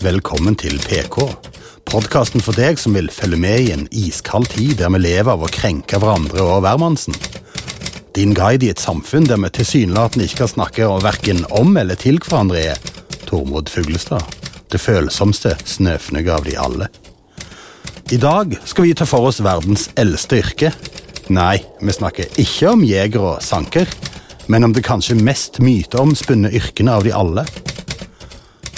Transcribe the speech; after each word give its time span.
Velkommen 0.00 0.54
til 0.56 0.78
PK. 0.80 1.26
Podkasten 1.84 2.40
for 2.40 2.56
deg 2.56 2.78
som 2.80 2.94
vil 2.96 3.10
følge 3.12 3.36
med 3.36 3.66
i 3.66 3.72
en 3.74 3.82
iskald 3.92 4.46
tid 4.48 4.78
der 4.78 4.88
vi 4.94 5.02
lever 5.02 5.28
av 5.34 5.42
å 5.44 5.50
krenke 5.52 5.98
hverandre 6.00 6.40
og 6.40 6.62
hvermannsen. 6.64 7.12
Din 8.16 8.32
guide 8.32 8.64
i 8.64 8.70
et 8.72 8.80
samfunn 8.80 9.28
der 9.28 9.36
vi 9.42 9.50
tilsynelatende 9.58 10.24
ikke 10.24 10.40
kan 10.40 10.52
snakke 10.54 10.88
verken 11.04 11.44
om 11.52 11.76
eller 11.76 12.00
til 12.00 12.16
hverandre, 12.16 12.72
er 12.72 12.80
Tormod 13.28 13.68
Fuglestad. 13.68 14.24
Det 14.72 14.80
følsomste 14.80 15.52
snøfnugget 15.68 16.32
av 16.32 16.48
de 16.48 16.56
alle. 16.56 16.88
I 18.08 18.16
dag 18.24 18.56
skal 18.64 18.88
vi 18.88 18.96
ta 18.96 19.04
for 19.04 19.28
oss 19.28 19.42
verdens 19.44 19.90
eldste 20.00 20.40
yrke. 20.40 20.72
Nei, 21.28 21.58
vi 21.76 21.92
snakker 21.92 22.40
ikke 22.40 22.72
om 22.72 22.88
jeger 22.88 23.34
og 23.34 23.44
sanker, 23.44 23.92
men 24.48 24.64
om 24.64 24.72
det 24.72 24.88
kanskje 24.88 25.20
mest 25.20 25.60
myteomspunne 25.60 26.48
yrkene 26.56 26.96
av 26.96 27.04
de 27.04 27.12
alle. 27.12 27.44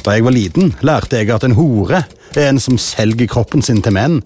Da 0.03 0.17
jeg 0.17 0.25
var 0.27 0.35
liten, 0.35 0.73
lærte 0.83 1.21
jeg 1.21 1.31
at 1.31 1.45
en 1.47 1.55
hore 1.55 2.03
er 2.35 2.49
en 2.49 2.59
som 2.63 2.79
selger 2.81 3.29
kroppen 3.31 3.63
sin 3.63 3.83
til 3.85 3.95
menn. 3.95 4.19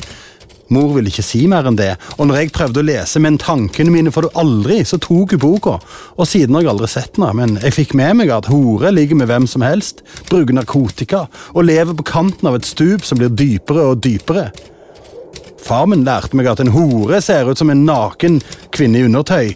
Mor 0.72 0.96
ville 0.96 1.12
ikke 1.12 1.22
si 1.22 1.44
mer 1.46 1.66
enn 1.68 1.76
det, 1.78 1.92
og 2.16 2.26
når 2.26 2.40
jeg 2.40 2.52
prøvde 2.56 2.80
å 2.82 2.86
lese 2.88 3.20
Men 3.22 3.36
tankene 3.38 3.92
mine 3.94 4.10
får 4.10 4.26
du 4.26 4.38
aldri, 4.40 4.80
så 4.82 4.98
tok 4.98 5.36
hun 5.36 5.42
boka. 5.42 5.76
Og 6.16 6.26
siden 6.26 6.56
har 6.56 6.64
jeg 6.64 6.72
aldri 6.72 6.88
sett 6.90 7.18
den, 7.18 7.26
men 7.38 7.58
jeg 7.62 7.76
fikk 7.76 7.94
med 7.98 8.16
meg 8.18 8.32
at 8.34 8.48
hore 8.50 8.90
ligger 8.94 9.20
med 9.20 9.30
hvem 9.30 9.46
som 9.50 9.62
helst, 9.62 10.02
bruker 10.30 10.56
narkotika 10.56 11.26
og 11.54 11.68
lever 11.68 11.94
på 11.94 12.08
kanten 12.08 12.50
av 12.50 12.58
et 12.58 12.66
stup 12.66 13.06
som 13.06 13.20
blir 13.20 13.30
dypere 13.30 13.92
og 13.92 14.00
dypere. 14.02 14.48
Far 15.62 15.86
min 15.90 16.06
lærte 16.06 16.38
meg 16.38 16.50
at 16.50 16.62
en 16.62 16.74
hore 16.74 17.20
ser 17.22 17.50
ut 17.50 17.58
som 17.58 17.70
en 17.70 17.86
naken 17.86 18.40
kvinne 18.74 19.00
i 19.00 19.06
undertøy. 19.06 19.54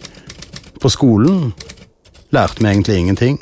På 0.81 0.91
skolen 0.91 1.51
lærte 2.31 2.63
vi 2.63 2.71
egentlig 2.71 3.01
ingenting. 3.01 3.41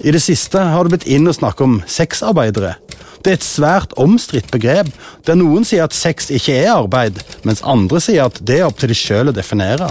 I 0.00 0.12
det 0.12 0.22
siste 0.24 0.56
har 0.56 0.86
det 0.86 0.94
blitt 0.94 1.10
inn 1.12 1.28
å 1.28 1.34
snakke 1.36 1.64
om 1.66 1.80
sexarbeidere. 1.88 2.76
Det 3.20 3.32
er 3.34 3.36
et 3.36 3.44
svært 3.44 3.92
omstridt 4.00 4.48
begrep, 4.52 4.88
der 5.28 5.36
noen 5.36 5.66
sier 5.68 5.84
at 5.84 5.96
sex 5.96 6.30
ikke 6.32 6.56
er 6.62 6.70
arbeid, 6.72 7.20
mens 7.44 7.60
andre 7.68 8.00
sier 8.00 8.30
at 8.30 8.40
det 8.40 8.62
er 8.62 8.68
opp 8.70 8.80
til 8.80 8.92
de 8.92 8.96
sjøl 8.96 9.28
å 9.28 9.36
definere. 9.36 9.90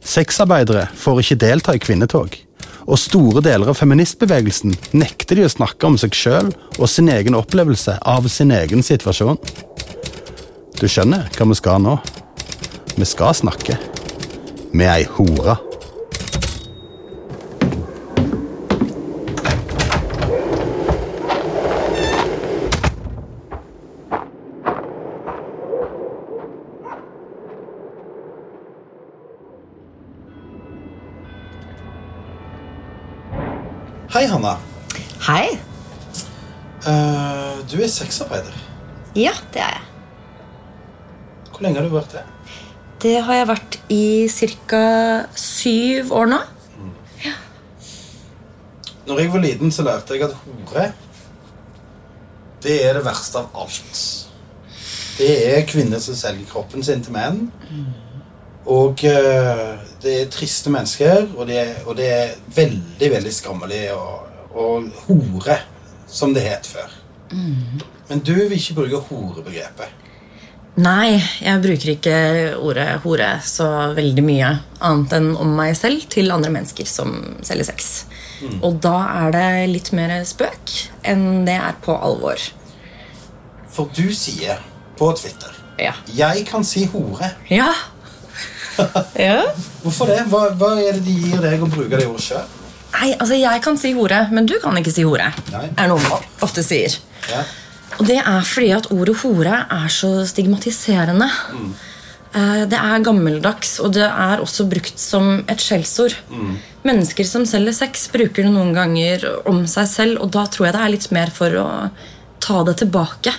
Sexarbeidere 0.00 0.86
får 0.96 1.20
ikke 1.20 1.40
delta 1.44 1.76
i 1.76 1.82
kvinnetog, 1.82 2.38
og 2.88 3.02
store 3.02 3.44
deler 3.44 3.68
av 3.68 3.76
feministbevegelsen 3.76 4.72
nekter 4.96 5.36
de 5.36 5.44
å 5.44 5.52
snakke 5.52 5.90
om 5.90 6.00
seg 6.00 6.16
sjøl 6.16 6.48
og 6.78 6.88
sin 6.88 7.12
egen 7.12 7.36
opplevelse 7.36 7.98
av 8.00 8.30
sin 8.32 8.54
egen 8.56 8.80
situasjon. 8.80 9.36
Du 10.80 10.88
skjønner 10.88 11.28
hva 11.36 11.52
vi 11.52 11.60
skal 11.60 11.84
nå? 11.84 12.00
Vi 12.96 13.04
skal 13.04 13.36
snakke 13.36 13.76
med 14.72 14.88
ei 14.88 15.02
hore. 15.18 15.60
Hei, 34.18 34.26
Hanna. 34.26 34.56
Hei. 35.22 35.60
Eh, 36.90 37.58
du 37.70 37.76
er 37.78 37.90
sexarbeider. 38.08 38.56
Ja, 39.16 39.32
det 39.52 39.60
er 39.60 39.76
jeg. 39.76 39.84
Hvor 41.50 41.64
lenge 41.64 41.80
har 41.80 41.88
du 41.88 41.94
vært 41.94 42.14
det? 42.16 42.24
Det 43.02 43.16
har 43.22 43.34
jeg 43.34 43.48
vært 43.48 43.76
i 43.94 44.04
ca. 44.28 44.84
syv 45.38 46.12
år 46.12 46.32
nå. 46.32 46.38
Når 49.08 49.20
jeg 49.22 49.32
var 49.32 49.40
liten, 49.40 49.72
så 49.72 49.84
lærte 49.86 50.14
jeg 50.14 50.26
at 50.26 50.34
hore 50.44 50.90
Det 52.62 52.74
er 52.84 52.98
det 52.98 53.04
verste 53.06 53.40
av 53.40 53.54
alt. 53.56 54.02
Det 55.18 55.30
er 55.48 55.66
kvinner 55.66 56.02
som 56.02 56.14
selger 56.18 56.50
kroppen 56.50 56.84
sin 56.84 57.02
til 57.02 57.14
menn. 57.14 57.46
Og 58.68 59.00
eh, 59.08 59.78
det 60.02 60.14
er 60.20 60.30
triste 60.30 60.70
mennesker, 60.70 61.30
og 61.38 61.46
det 61.48 61.58
er, 61.62 61.74
og 61.86 61.96
det 61.96 62.08
er 62.12 62.34
veldig, 62.54 63.10
veldig 63.14 63.32
skammelig 63.32 63.84
og, 63.94 64.26
og 64.52 64.90
hore, 65.06 65.56
som 66.06 66.34
det 66.36 66.44
het 66.44 66.68
før. 66.68 66.97
Men 67.32 68.20
du 68.24 68.34
vil 68.34 68.56
ikke 68.56 68.76
bruke 68.80 69.00
horebegrepet. 69.08 70.04
Nei, 70.78 71.18
jeg 71.42 71.58
bruker 71.58 71.90
ikke 71.96 72.18
ordet 72.62 73.00
hore 73.02 73.32
så 73.42 73.66
veldig 73.96 74.22
mye 74.22 74.50
annet 74.86 75.14
enn 75.16 75.32
om 75.34 75.50
meg 75.58 75.72
selv 75.74 76.04
til 76.12 76.30
andre 76.30 76.52
mennesker 76.54 76.86
som 76.86 77.16
selger 77.42 77.66
sex. 77.72 77.88
Og 78.62 78.78
da 78.84 78.94
er 79.24 79.34
det 79.34 79.48
litt 79.72 79.90
mer 79.96 80.12
spøk 80.28 80.74
enn 81.02 81.42
det 81.48 81.56
er 81.58 81.74
på 81.82 81.96
alvor. 81.98 82.38
For 83.74 83.90
du 83.94 84.06
sier 84.14 84.62
på 84.98 85.10
Twitter 85.18 85.54
Ja. 85.78 85.92
'Jeg 86.10 86.46
kan 86.46 86.64
si 86.64 86.86
hore'. 86.90 87.30
Ja. 87.50 87.72
ja. 89.28 89.44
Hvorfor 89.82 90.06
det? 90.06 90.24
Hva, 90.30 90.48
hva 90.58 90.70
er 90.82 90.98
det 90.98 91.04
de 91.06 91.14
gir 91.14 91.42
deg 91.42 91.62
å 91.62 91.68
bruke 91.70 91.98
det 91.98 92.06
ordet 92.06 92.24
sjøl? 92.24 92.46
Nei, 92.98 93.12
altså 93.20 93.36
jeg 93.38 93.62
kan 93.62 93.76
si 93.78 93.92
hore, 93.94 94.24
men 94.32 94.46
du 94.46 94.56
kan 94.62 94.74
ikke 94.80 94.90
si 94.94 95.04
hore. 95.06 95.28
Nei. 95.52 95.68
Er 95.76 95.90
noe 95.90 96.02
man 96.02 96.24
ofte 96.42 96.64
sier. 96.66 96.96
Ja. 97.28 97.44
Og 97.98 98.06
det 98.06 98.18
er 98.20 98.42
fordi 98.46 98.70
at 98.76 98.90
ordet 98.94 99.16
hore 99.22 99.62
er 99.74 99.88
så 99.92 100.10
stigmatiserende. 100.28 101.28
Mm. 101.54 101.70
Det 102.68 102.76
er 102.76 103.02
gammeldags, 103.02 103.78
og 103.80 103.94
det 103.96 104.04
er 104.04 104.42
også 104.44 104.66
brukt 104.68 105.00
som 105.00 105.40
et 105.48 105.62
skjellsord. 105.64 106.14
Mennesker 106.86 107.26
som 107.26 107.46
selger 107.48 107.74
sex, 107.74 108.04
bruker 108.12 108.44
det 108.44 108.52
noen 108.52 108.74
ganger 108.76 109.24
om 109.48 109.64
seg 109.70 109.88
selv, 109.90 110.20
og 110.22 110.30
da 110.36 110.44
tror 110.46 110.68
jeg 110.68 110.76
det 110.76 110.82
er 110.84 110.92
litt 110.94 111.08
mer 111.16 111.32
for 111.34 111.56
å 111.58 111.66
ta 112.44 112.60
det 112.68 112.76
tilbake. 112.84 113.32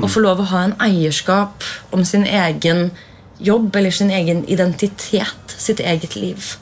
Og 0.00 0.08
få 0.10 0.24
lov 0.24 0.42
å 0.42 0.50
ha 0.50 0.64
en 0.66 0.76
eierskap 0.82 1.64
om 1.94 2.04
sin 2.08 2.26
egen 2.26 2.88
jobb 3.38 3.74
eller 3.76 3.94
sin 3.94 4.10
egen 4.14 4.44
identitet, 4.50 5.56
sitt 5.56 5.80
eget 5.80 6.16
liv. 6.16 6.54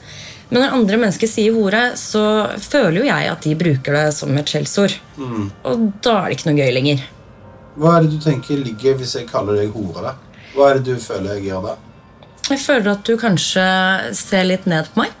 Men 0.53 0.61
når 0.61 0.75
andre 0.77 0.99
mennesker 1.01 1.29
sier 1.29 1.55
hore, 1.55 1.81
så 1.97 2.21
føler 2.61 2.99
jo 3.01 3.07
jeg 3.07 3.29
at 3.31 3.45
de 3.47 3.55
bruker 3.57 3.95
det 3.97 4.03
som 4.13 4.37
et 4.37 4.51
skjellsord. 4.53 4.93
Og 5.65 5.87
da 6.05 6.19
er 6.19 6.29
det 6.29 6.37
ikke 6.37 6.51
noe 6.51 6.59
gøy 6.61 6.73
lenger. 6.77 7.01
Hva 7.73 7.95
er 7.97 8.05
det 8.05 8.11
du 8.13 8.19
tenker 8.21 8.59
ligger 8.61 8.99
hvis 8.99 9.15
jeg 9.17 9.25
kaller 9.31 9.57
deg 9.57 9.73
hore? 9.73 10.03
da? 10.05 10.13
Hva 10.53 10.69
er 10.69 10.77
det 10.77 10.93
du 10.93 11.01
føler 11.01 11.39
jeg 11.39 11.47
gjør 11.49 11.65
da? 11.71 11.73
Jeg 12.51 12.59
føler 12.59 12.89
at 12.91 13.07
du 13.07 13.15
kanskje 13.17 13.65
ser 14.19 14.43
litt 14.45 14.65
ned 14.69 14.89
på 14.93 15.01
meg. 15.01 15.13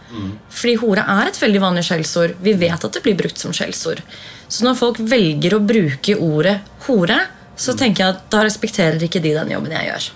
Fordi 0.53 0.75
hore 0.83 1.05
er 1.15 1.31
et 1.31 1.39
veldig 1.41 1.61
vanlig 1.63 1.85
skjellsord. 1.87 2.35
Vi 2.43 2.53
vet 2.59 2.83
at 2.85 2.93
det 2.93 3.01
blir 3.05 3.17
brukt 3.17 3.39
som 3.41 3.55
skjellsord. 3.55 4.03
Så 4.51 4.67
når 4.67 4.77
folk 4.77 4.99
velger 4.99 5.55
å 5.57 5.63
bruke 5.63 6.17
ordet 6.19 6.59
hore, 6.85 7.21
så 7.57 7.73
tenker 7.79 8.03
jeg 8.03 8.15
at 8.17 8.25
da 8.33 8.43
respekterer 8.45 9.01
ikke 9.07 9.21
de 9.23 9.33
den 9.39 9.53
jobben 9.55 9.73
jeg 9.73 9.89
gjør. 9.89 10.09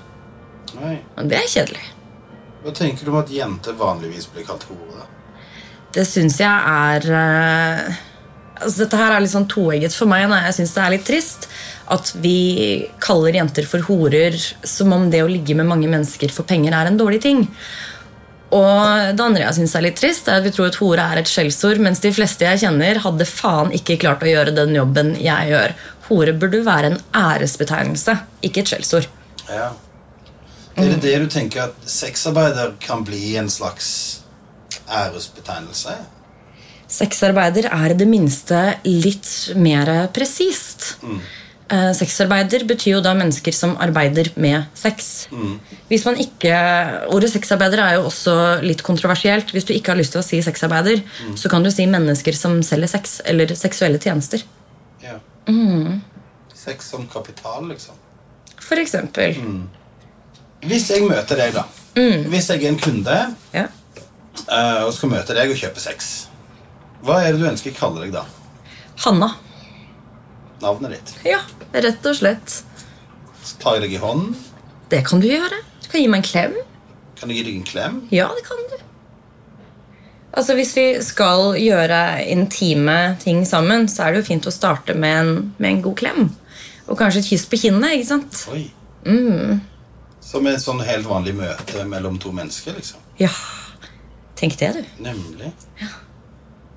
Nei. 0.82 0.98
Og 1.18 1.32
det 1.32 1.40
er 1.40 1.50
kjedelig. 1.56 1.86
Hva 2.68 2.74
tenker 2.76 3.08
du 3.08 3.14
om 3.14 3.22
at 3.22 3.30
jenter 3.32 3.78
vanligvis 3.80 4.26
blir 4.34 4.44
kalt 4.44 4.66
hore? 4.68 5.06
Det 5.96 6.04
syns 6.04 6.36
jeg 6.42 6.52
er 6.52 7.06
eh, 7.16 8.00
altså 8.60 8.82
Dette 8.82 9.00
her 9.00 9.14
er 9.16 9.24
litt 9.24 9.32
sånn 9.32 9.48
toegget 9.48 9.96
for 9.96 10.12
meg. 10.12 10.26
Jeg 10.28 10.58
syns 10.58 10.74
det 10.76 10.82
er 10.84 10.92
litt 10.92 11.06
trist 11.08 11.48
at 11.96 12.12
vi 12.20 12.40
kaller 13.00 13.40
jenter 13.40 13.70
for 13.72 13.88
horer 13.88 14.36
som 14.68 14.92
om 14.92 15.08
det 15.14 15.24
å 15.24 15.32
ligge 15.32 15.56
med 15.56 15.70
mange 15.70 15.88
mennesker 15.88 16.34
for 16.36 16.44
penger 16.50 16.76
er 16.76 16.92
en 16.92 17.00
dårlig 17.00 17.22
ting. 17.24 17.48
Og 18.52 19.16
det 19.16 19.24
andre 19.24 19.46
jeg 19.46 19.62
synes 19.62 19.80
er 19.80 19.88
litt 19.88 20.00
trist, 20.04 20.28
er 20.28 20.42
at 20.42 20.50
vi 20.50 20.52
tror 20.56 20.68
at 20.68 20.82
hore 20.84 21.08
er 21.08 21.24
et 21.24 21.32
skjellsord, 21.32 21.80
mens 21.84 22.04
de 22.04 22.12
fleste 22.16 22.48
jeg 22.48 22.66
kjenner, 22.66 23.00
hadde 23.08 23.32
faen 23.32 23.72
ikke 23.80 24.00
klart 24.04 24.28
å 24.28 24.32
gjøre 24.34 24.56
den 24.60 24.76
jobben 24.76 25.16
jeg 25.24 25.56
gjør. 25.56 25.80
Hore 26.12 26.36
burde 26.36 26.64
være 26.68 26.92
en 26.92 27.02
æresbetegnelse, 27.16 28.20
ikke 28.48 28.64
et 28.64 28.76
skjellsord. 28.76 29.08
Ja. 29.48 29.72
Er 30.78 30.92
det 30.94 31.02
det 31.02 31.16
du 31.24 31.28
tenker 31.32 31.64
at 31.68 31.90
sexarbeider 31.90 32.76
kan 32.84 33.04
bli 33.06 33.36
en 33.40 33.50
slags 33.50 33.88
æresbetegnelse? 34.88 35.96
Sexarbeider 36.88 37.68
er 37.68 37.92
i 37.92 37.98
det 38.00 38.08
minste 38.08 38.60
litt 38.86 39.28
mer 39.60 39.90
presist. 40.16 40.94
Eh, 41.68 41.90
Sexarbeider 41.98 42.64
betyr 42.64 42.94
jo 42.94 43.00
da 43.04 43.12
mennesker 43.18 43.52
som 43.52 43.74
arbeider 43.84 44.30
med 44.40 44.70
sex. 44.78 45.28
Hvis 45.90 46.06
man 46.08 46.16
ikke, 46.24 46.54
Ordet 47.12 47.34
sexarbeider 47.34 47.82
er 47.84 47.98
jo 47.98 48.06
også 48.08 48.36
litt 48.64 48.84
kontroversielt. 48.88 49.52
Hvis 49.52 49.68
du 49.68 49.74
ikke 49.76 49.92
har 49.92 50.00
lyst 50.00 50.16
til 50.16 50.22
å 50.22 50.26
si 50.26 50.40
sexarbeider, 50.46 51.02
så 51.36 51.52
kan 51.52 51.66
du 51.66 51.72
si 51.74 51.90
mennesker 51.90 52.38
som 52.38 52.62
selger 52.64 52.94
sex 52.94 53.18
eller 53.26 53.52
seksuelle 53.60 54.00
tjenester. 54.00 54.46
Ja. 55.04 55.18
Sex 56.56 56.88
som 56.94 57.04
kapital, 57.12 57.68
liksom. 57.74 58.00
For 58.64 58.80
eksempel. 58.80 59.36
Hvis 60.66 60.88
jeg 60.90 61.04
møter 61.06 61.38
deg, 61.38 61.54
da 61.54 61.66
Hvis 62.30 62.50
jeg 62.50 62.64
er 62.64 62.70
en 62.72 62.80
kunde 62.82 63.18
Ja. 63.54 63.68
uh, 64.48 64.86
og 64.88 64.94
skal 64.94 65.10
møte 65.12 65.36
deg 65.38 65.52
og 65.54 65.58
kjøpe 65.60 65.82
sex, 65.82 66.28
hva 67.06 67.20
er 67.24 67.34
det 67.34 67.42
du 67.42 67.48
ønsker 67.50 67.72
jeg 67.72 67.78
kaller 67.78 68.06
deg 68.08 68.16
da? 68.16 68.24
Hanna. 69.06 69.30
Navnet 70.62 70.96
ditt? 70.96 71.14
Ja, 71.30 71.44
rett 71.74 72.06
og 72.10 72.18
slett. 72.18 72.64
Så 73.44 73.60
tar 73.62 73.78
jeg 73.78 73.86
deg 73.86 73.94
i 74.00 74.02
hånden. 74.02 74.34
Det 74.90 75.04
kan 75.06 75.22
du 75.22 75.28
gjøre. 75.30 75.62
Du 75.84 75.90
kan 75.92 76.02
gi 76.02 76.08
meg 76.10 76.24
en 76.24 76.28
klem. 76.32 76.58
Kan 77.20 77.30
jeg 77.30 77.40
gi 77.40 77.46
deg 77.48 77.60
en 77.60 77.68
klem? 77.68 78.00
Ja, 78.12 78.28
det 78.34 78.44
kan 78.48 78.58
du. 78.72 78.78
Altså 80.38 80.54
Hvis 80.58 80.76
vi 80.78 80.88
skal 81.02 81.56
gjøre 81.58 82.02
intime 82.30 82.98
ting 83.22 83.46
sammen, 83.48 83.88
så 83.90 84.06
er 84.06 84.14
det 84.14 84.22
jo 84.22 84.28
fint 84.28 84.50
å 84.50 84.54
starte 84.54 84.94
med 84.98 85.22
en, 85.22 85.32
med 85.58 85.70
en 85.72 85.82
god 85.86 85.98
klem. 86.02 86.28
Og 86.88 86.98
kanskje 87.00 87.24
et 87.24 87.30
kyss 87.32 87.48
på 87.50 87.60
kinnet. 87.62 87.98
ikke 87.98 88.10
sant? 88.12 88.44
Oi. 88.54 88.66
Mm. 89.08 89.62
Som 90.28 90.48
et 90.50 90.60
sånn 90.60 90.82
helt 90.84 91.08
vanlig 91.08 91.38
møte 91.38 91.86
mellom 91.88 92.18
to 92.20 92.34
mennesker, 92.36 92.76
liksom. 92.76 93.04
Ja, 93.22 93.32
tenk 94.36 94.58
det, 94.60 94.74
du. 94.76 95.04
Nemlig. 95.06 95.54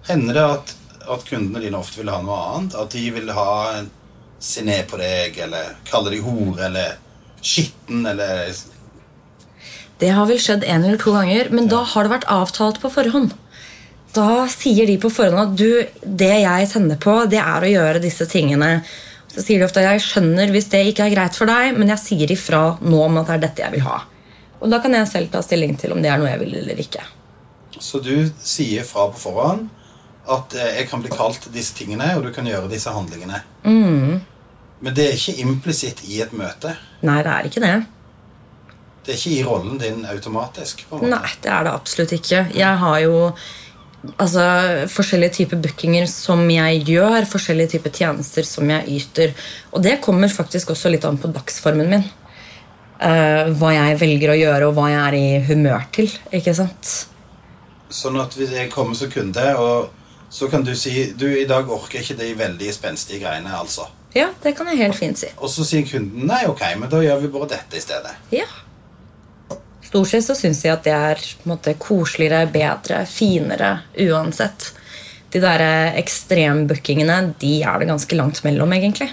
Hender 0.06 0.37
det 0.38 0.44
at, 0.55 0.75
at 1.17 1.25
kundene 1.26 1.64
dine 1.64 1.81
ofte 1.81 1.99
vil 1.99 2.12
ha 2.12 2.20
noe 2.23 2.38
annet? 2.52 2.76
At 2.79 2.94
de 2.94 3.08
vil 3.17 3.32
ha 3.35 3.50
en 3.75 3.91
se 4.41 4.62
ned 4.64 4.87
på 4.88 5.00
deg, 5.00 5.37
eller 5.44 5.75
kalle 5.88 6.14
deg 6.14 6.25
hore, 6.25 6.62
eller 6.70 6.94
skitten, 7.43 8.06
eller 8.06 8.55
Det 10.00 10.14
har 10.17 10.31
vel 10.31 10.41
skjedd 10.41 10.64
en 10.64 10.87
eller 10.87 11.00
to 11.00 11.12
ganger, 11.12 11.50
men 11.52 11.69
da 11.69 11.82
har 11.85 12.06
det 12.06 12.14
vært 12.14 12.31
avtalt 12.32 12.81
på 12.81 12.93
forhånd. 12.94 13.35
Da 14.14 14.47
sier 14.50 14.88
de 14.88 14.97
på 14.99 15.11
forhånd 15.12 15.43
at 15.43 15.58
du, 15.58 15.85
det 16.02 16.32
jeg 16.41 16.70
tenner 16.73 16.99
på, 17.02 17.19
det 17.31 17.43
er 17.43 17.67
å 17.67 17.75
gjøre 17.75 18.02
disse 18.02 18.26
tingene. 18.31 18.81
Så 19.30 19.44
sier 19.44 19.60
de 19.60 19.66
ofte 19.66 19.82
at 19.82 19.92
jeg 19.94 20.04
skjønner 20.08 20.50
hvis 20.50 20.68
det 20.72 20.82
ikke 20.90 21.06
er 21.06 21.14
greit 21.14 21.36
for 21.38 21.50
deg, 21.50 21.76
men 21.78 21.92
jeg 21.92 22.02
sier 22.02 22.32
ifra 22.34 22.62
nå 22.82 23.02
om 23.04 23.20
at 23.20 23.28
det 23.30 23.36
er 23.36 23.44
dette 23.46 23.64
jeg 23.64 23.76
vil 23.76 23.84
ha. 23.86 24.00
Og 24.60 24.72
da 24.72 24.80
kan 24.82 24.94
jeg 24.96 25.08
selv 25.08 25.30
ta 25.32 25.42
stilling 25.44 25.76
til 25.80 25.94
om 25.94 26.02
det 26.02 26.10
er 26.12 26.18
noe 26.20 26.32
jeg 26.32 26.42
vil 26.42 26.56
eller 26.62 26.82
ikke. 26.82 27.04
Så 27.80 28.02
du 28.04 28.12
sier 28.44 28.84
fra 28.84 29.06
på 29.12 29.22
forhånd 29.22 29.68
at 30.30 30.56
eh, 30.58 30.74
jeg 30.80 30.90
kan 30.90 31.00
bli 31.02 31.12
kalt 31.14 31.46
disse 31.54 31.74
tingene, 31.78 32.10
og 32.18 32.26
du 32.26 32.34
kan 32.34 32.46
gjøre 32.46 32.68
disse 32.70 32.92
handlingene. 32.92 33.40
Men 34.80 34.94
det 34.96 35.06
er 35.06 35.16
ikke 35.16 35.40
implisitt 35.42 36.04
i 36.08 36.20
et 36.24 36.34
møte. 36.36 36.74
Nei, 37.06 37.20
det 37.24 37.32
er 37.32 37.48
ikke 37.48 37.62
det. 37.64 37.72
Det 39.04 39.14
er 39.14 39.18
ikke 39.18 39.32
i 39.32 39.42
rollen 39.46 39.80
din 39.80 40.04
automatisk. 40.08 40.84
Nei, 41.00 41.32
det 41.42 41.50
er 41.50 41.66
det 41.66 41.72
absolutt 41.72 42.14
ikke. 42.16 42.44
Jeg 42.56 42.80
har 42.84 43.00
jo 43.04 43.16
altså, 44.17 44.44
forskjellige 44.93 45.37
typer 45.41 45.61
bookinger 45.64 46.08
som 46.11 46.43
jeg 46.50 46.82
gjør, 46.88 47.29
forskjellige 47.29 47.76
typer 47.76 47.94
tjenester 48.00 48.47
som 48.49 48.70
jeg 48.73 48.97
yter. 49.00 49.37
Og 49.75 49.85
det 49.85 50.00
kommer 50.05 50.32
faktisk 50.32 50.73
også 50.75 50.93
litt 50.93 51.06
an 51.08 51.20
på 51.20 51.32
dagsformen 51.35 51.93
min. 51.94 52.08
Uh, 53.00 53.49
hva 53.56 53.73
jeg 53.73 53.97
velger 54.02 54.35
å 54.35 54.37
gjøre, 54.37 54.67
og 54.69 54.76
hva 54.76 54.91
jeg 54.93 55.00
er 55.00 55.17
i 55.17 55.44
humør 55.49 55.87
til. 55.94 56.11
ikke 56.37 56.52
sant? 56.56 56.91
Sånn 57.91 58.19
at 58.20 58.37
hvis 58.37 58.52
jeg 58.55 58.69
kommer 58.73 58.99
som 58.99 59.08
kunde, 59.12 59.47
og 59.56 59.88
så 60.31 60.50
kan 60.52 60.62
du 60.67 60.75
si 60.79 61.08
du, 61.17 61.26
i 61.26 61.49
dag 61.49 61.69
orker 61.73 62.05
ikke 62.05 62.19
de 62.20 62.35
veldig 62.38 62.75
spenstige 62.76 63.25
greiene. 63.25 63.50
altså. 63.56 63.88
Ja, 64.14 64.29
det 64.43 64.56
kan 64.58 64.69
jeg 64.70 64.82
helt 64.82 64.99
fint 64.99 65.19
si. 65.19 65.31
Og 65.38 65.50
så 65.50 65.64
sier 65.67 65.87
kunden 65.87 66.26
nei, 66.29 66.43
ok, 66.50 66.62
men 66.79 66.91
da 66.91 67.00
gjør 67.02 67.23
vi 67.25 67.32
bare 67.32 67.55
dette 67.56 67.79
i 67.79 67.82
stedet. 67.82 68.12
Ja. 68.35 68.47
Stort 69.90 70.06
sett 70.12 70.22
så 70.22 70.37
syns 70.38 70.60
jeg 70.62 70.70
at 70.70 70.84
det 70.87 70.92
er 70.94 71.22
måte, 71.50 71.72
koseligere, 71.82 72.44
bedre, 72.52 73.00
finere 73.10 73.72
uansett. 73.98 74.69
De 75.34 75.40
der 75.42 75.64
ekstrembookingene 75.98 77.16
de 77.42 77.56
er 77.66 77.82
det 77.82 77.88
ganske 77.90 78.19
langt 78.19 78.38
mellom, 78.46 78.70
egentlig. 78.76 79.08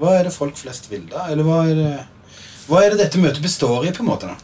Hva 0.00 0.14
er 0.18 0.24
det 0.24 0.32
folk 0.32 0.56
flest 0.56 0.88
vil, 0.88 1.04
da? 1.10 1.26
Eller 1.28 1.44
hva 1.44 1.58
er 1.68 1.76
det, 1.76 1.92
hva 2.64 2.80
er 2.80 2.94
det 2.94 3.02
dette 3.04 3.20
møtet 3.20 3.44
består 3.44 3.84
i? 3.84 3.92
på 3.92 4.00
en 4.06 4.08
måte 4.08 4.30
da? 4.32 4.38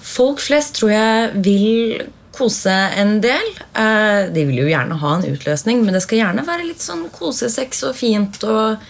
Folk 0.00 0.40
flest 0.40 0.78
tror 0.80 0.94
jeg 0.94 1.42
vil 1.44 2.06
kose 2.32 2.72
en 2.72 3.18
del. 3.20 3.52
Eh, 3.76 4.32
De 4.32 4.46
vil 4.48 4.62
jo 4.64 4.68
gjerne 4.70 4.96
ha 5.02 5.14
en 5.18 5.28
utløsning, 5.28 5.84
men 5.84 5.92
det 5.96 6.04
skal 6.06 6.22
gjerne 6.22 6.46
være 6.48 6.70
litt 6.70 6.80
sånn 6.84 7.04
kosesex 7.12 7.84
og 7.88 7.96
fint 8.00 8.40
og 8.48 8.80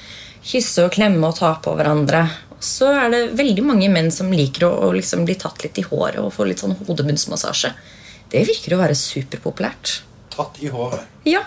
kysse 0.46 0.87
og 0.87 0.94
klemme 0.94 1.26
og 1.32 1.38
ta 1.43 1.56
på 1.62 1.75
hverandre. 1.75 2.28
Så 2.60 2.88
er 2.90 3.10
det 3.12 3.20
veldig 3.38 3.62
mange 3.62 3.88
menn 3.93 4.10
som 4.10 4.32
liker 4.34 4.64
å, 4.66 4.70
å 4.88 4.93
liksom 4.96 5.25
bli 5.28 5.37
tatt 5.38 5.62
litt 5.62 5.78
i 5.78 5.84
håret 5.87 6.19
og 6.19 6.32
få 6.34 6.46
litt 6.49 6.58
sånn 6.62 6.75
hodebunnsmassasje. 6.88 7.70
Det 8.32 8.43
virker 8.49 8.75
å 8.75 8.81
være 8.81 8.96
superpopulært. 8.99 10.00
Tatt 10.34 10.58
i 10.62 10.69
håret. 10.72 11.06
Ja, 11.28 11.44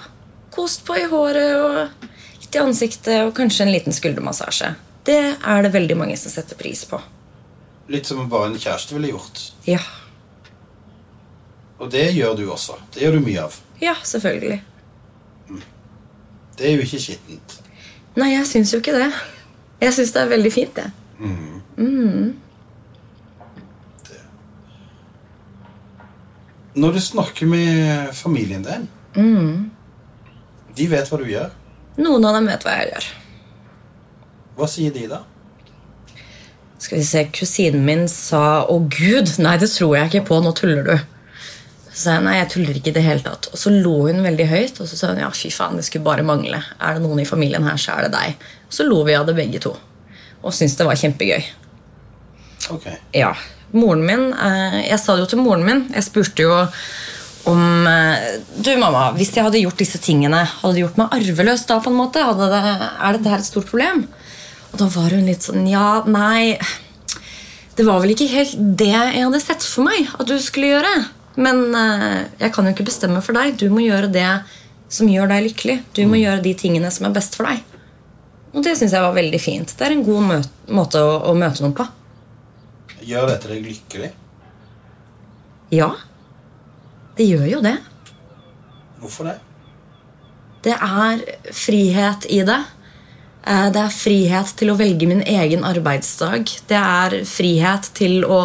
kost 0.55 0.85
på 0.87 0.95
i 0.97 1.03
håret 1.11 1.55
og 1.59 2.07
litt 2.41 2.55
i 2.55 2.61
ansiktet 2.63 3.25
og 3.25 3.33
kanskje 3.37 3.65
en 3.67 3.73
liten 3.75 3.95
skuldermassasje. 3.95 4.71
Det 5.07 5.19
er 5.35 5.65
det 5.65 5.73
veldig 5.73 5.97
mange 5.99 6.15
som 6.19 6.31
setter 6.31 6.55
pris 6.59 6.85
på. 6.87 6.99
Litt 7.91 8.07
som 8.07 8.23
bare 8.31 8.51
en 8.51 8.59
kjæreste 8.61 8.95
ville 8.95 9.11
gjort. 9.11 9.41
Ja, 9.67 9.81
Og 11.81 11.89
det 11.89 12.11
gjør 12.13 12.35
du 12.37 12.43
også. 12.53 12.75
Det 12.93 13.01
gjør 13.01 13.15
du 13.17 13.23
mye 13.25 13.41
av. 13.47 13.55
ja 13.81 13.95
selvfølgelig. 14.05 14.59
Det 16.57 16.67
er 16.69 16.75
jo 16.77 16.83
ikke 16.85 16.99
skittent. 17.01 17.55
Nei, 18.19 18.27
jeg 18.35 18.45
syns 18.45 18.73
jo 18.75 18.79
ikke 18.83 18.93
det. 18.93 19.07
Jeg 19.81 19.95
syns 19.95 20.11
det 20.13 20.21
er 20.21 20.29
veldig 20.29 20.51
fint, 20.53 20.77
det. 24.07 24.21
Når 26.75 26.95
du 26.95 27.01
snakker 27.03 27.49
med 27.51 28.13
familien 28.15 28.63
din 28.63 28.87
De 30.77 30.87
vet 30.87 31.09
hva 31.11 31.19
du 31.19 31.27
gjør. 31.27 31.51
Noen 31.99 32.25
av 32.25 32.37
dem 32.37 32.47
vet 32.47 32.63
hva 32.63 32.77
jeg 32.79 32.93
gjør. 32.93 33.07
Hva 34.55 34.67
sier 34.71 34.93
de, 34.95 35.07
da? 35.11 35.19
Skal 36.81 36.97
vi 36.97 37.05
se, 37.05 37.25
Kusinen 37.35 37.83
min 37.85 38.07
sa 38.07 38.63
'Å, 38.63 38.77
gud, 38.89 39.29
nei, 39.43 39.57
det 39.57 39.69
tror 39.69 39.97
jeg 39.97 40.09
ikke 40.09 40.27
på. 40.31 40.39
Nå 40.41 40.55
tuller 40.55 40.83
du'. 40.87 41.03
Så 41.91 42.05
sa 42.05 42.13
jeg 42.15 42.23
nei, 42.23 42.37
jeg 42.37 42.49
tuller 42.49 42.73
ikke 42.79 42.89
i 42.89 42.95
det 42.95 43.03
hele 43.03 43.19
tatt. 43.19 43.49
Og 43.51 43.59
så 43.59 43.69
lo 43.69 44.07
hun 44.07 44.23
veldig 44.23 44.47
høyt, 44.47 44.79
og 44.79 44.87
så 44.87 44.95
sa 44.97 45.11
hun 45.11 45.19
ja, 45.19 45.29
fy 45.29 45.51
faen, 45.51 45.75
det 45.75 45.85
skulle 45.85 46.07
bare 46.07 46.23
mangle. 46.23 46.63
Er 46.79 46.93
det 46.95 47.03
noen 47.03 47.19
i 47.19 47.27
familien 47.27 47.67
her, 47.67 47.75
så 47.75 47.97
er 47.97 48.07
det 48.07 48.13
deg. 48.15 48.45
Og 48.69 48.73
så 48.73 48.87
lo 48.87 49.03
vi 49.03 49.13
av 49.13 49.27
det 49.27 49.35
begge 49.35 49.59
to. 49.59 49.75
Og 50.41 50.53
syntes 50.55 50.77
det 50.79 50.87
var 50.87 50.99
kjempegøy. 50.99 51.49
Ok. 52.73 52.87
Ja. 53.15 53.33
Moren 53.71 54.03
min 54.03 54.31
eh, 54.35 54.81
Jeg 54.89 54.99
sa 54.99 55.15
det 55.15 55.25
jo 55.25 55.31
til 55.31 55.41
moren 55.43 55.63
min. 55.65 55.85
Jeg 55.95 56.05
spurte 56.07 56.45
jo 56.45 56.53
om 57.49 57.87
eh, 57.87 58.41
Du, 58.57 58.71
mamma, 58.79 59.09
hvis 59.17 59.33
jeg 59.35 59.45
hadde 59.47 59.61
gjort 59.63 59.81
disse 59.81 60.01
tingene, 60.03 60.43
hadde 60.61 60.75
det 60.77 60.85
gjort 60.85 60.99
meg 61.01 61.15
arveløs 61.17 61.65
da? 61.69 61.79
på 61.83 61.91
en 61.93 61.99
måte? 61.99 62.25
Det, 62.37 62.49
er 62.51 63.17
dette 63.17 63.31
her 63.33 63.41
et 63.41 63.47
stort 63.49 63.69
problem? 63.71 64.05
Og 64.71 64.77
da 64.79 64.87
var 64.91 65.15
hun 65.15 65.27
litt 65.27 65.47
sånn 65.47 65.65
Ja, 65.69 66.03
nei 66.07 66.59
Det 67.75 67.87
var 67.87 68.03
vel 68.03 68.13
ikke 68.15 68.29
helt 68.31 68.55
det 68.79 68.91
jeg 68.91 69.25
hadde 69.25 69.43
sett 69.43 69.65
for 69.65 69.87
meg 69.87 70.11
at 70.17 70.27
du 70.29 70.37
skulle 70.43 70.73
gjøre. 70.75 70.93
Men 71.41 71.63
eh, 71.77 72.19
jeg 72.43 72.53
kan 72.55 72.67
jo 72.67 72.75
ikke 72.75 72.89
bestemme 72.91 73.23
for 73.23 73.37
deg. 73.37 73.55
Du 73.57 73.69
må 73.71 73.85
gjøre 73.85 74.11
det 74.11 74.29
som 74.91 75.07
gjør 75.07 75.31
deg 75.31 75.45
lykkelig. 75.47 75.77
Du 75.95 76.03
må 76.09 76.19
gjøre 76.19 76.43
de 76.43 76.51
tingene 76.59 76.91
som 76.91 77.07
er 77.07 77.15
best 77.15 77.37
for 77.39 77.47
deg. 77.47 77.63
Og 78.51 78.63
det 78.65 78.73
syns 78.77 78.91
jeg 78.95 79.03
var 79.03 79.15
veldig 79.15 79.39
fint. 79.41 79.71
Det 79.77 79.85
er 79.87 79.95
en 79.95 80.03
god 80.03 80.25
mø 80.27 80.39
måte 80.75 80.99
å, 80.99 81.13
å 81.31 81.35
møte 81.37 81.63
noen 81.63 81.75
på. 81.77 81.85
Gjør 83.07 83.29
dette 83.31 83.49
deg 83.49 83.63
lykkelig? 83.65 84.11
Ja, 85.71 85.87
det 87.17 87.29
gjør 87.29 87.47
jo 87.47 87.61
det. 87.63 87.77
Hvorfor 89.01 89.31
det? 89.31 89.37
Det 90.61 90.75
er 90.75 91.23
frihet 91.55 92.27
i 92.29 92.41
det. 92.45 92.59
Eh, 93.47 93.69
Det 93.73 93.81
er 93.81 93.95
frihet 93.95 94.51
til 94.59 94.69
å 94.69 94.77
velge 94.77 95.07
min 95.09 95.23
egen 95.25 95.63
arbeidsdag. 95.65 96.51
Det 96.69 96.77
er 96.77 97.21
frihet 97.25 97.89
til 97.97 98.25
å 98.27 98.43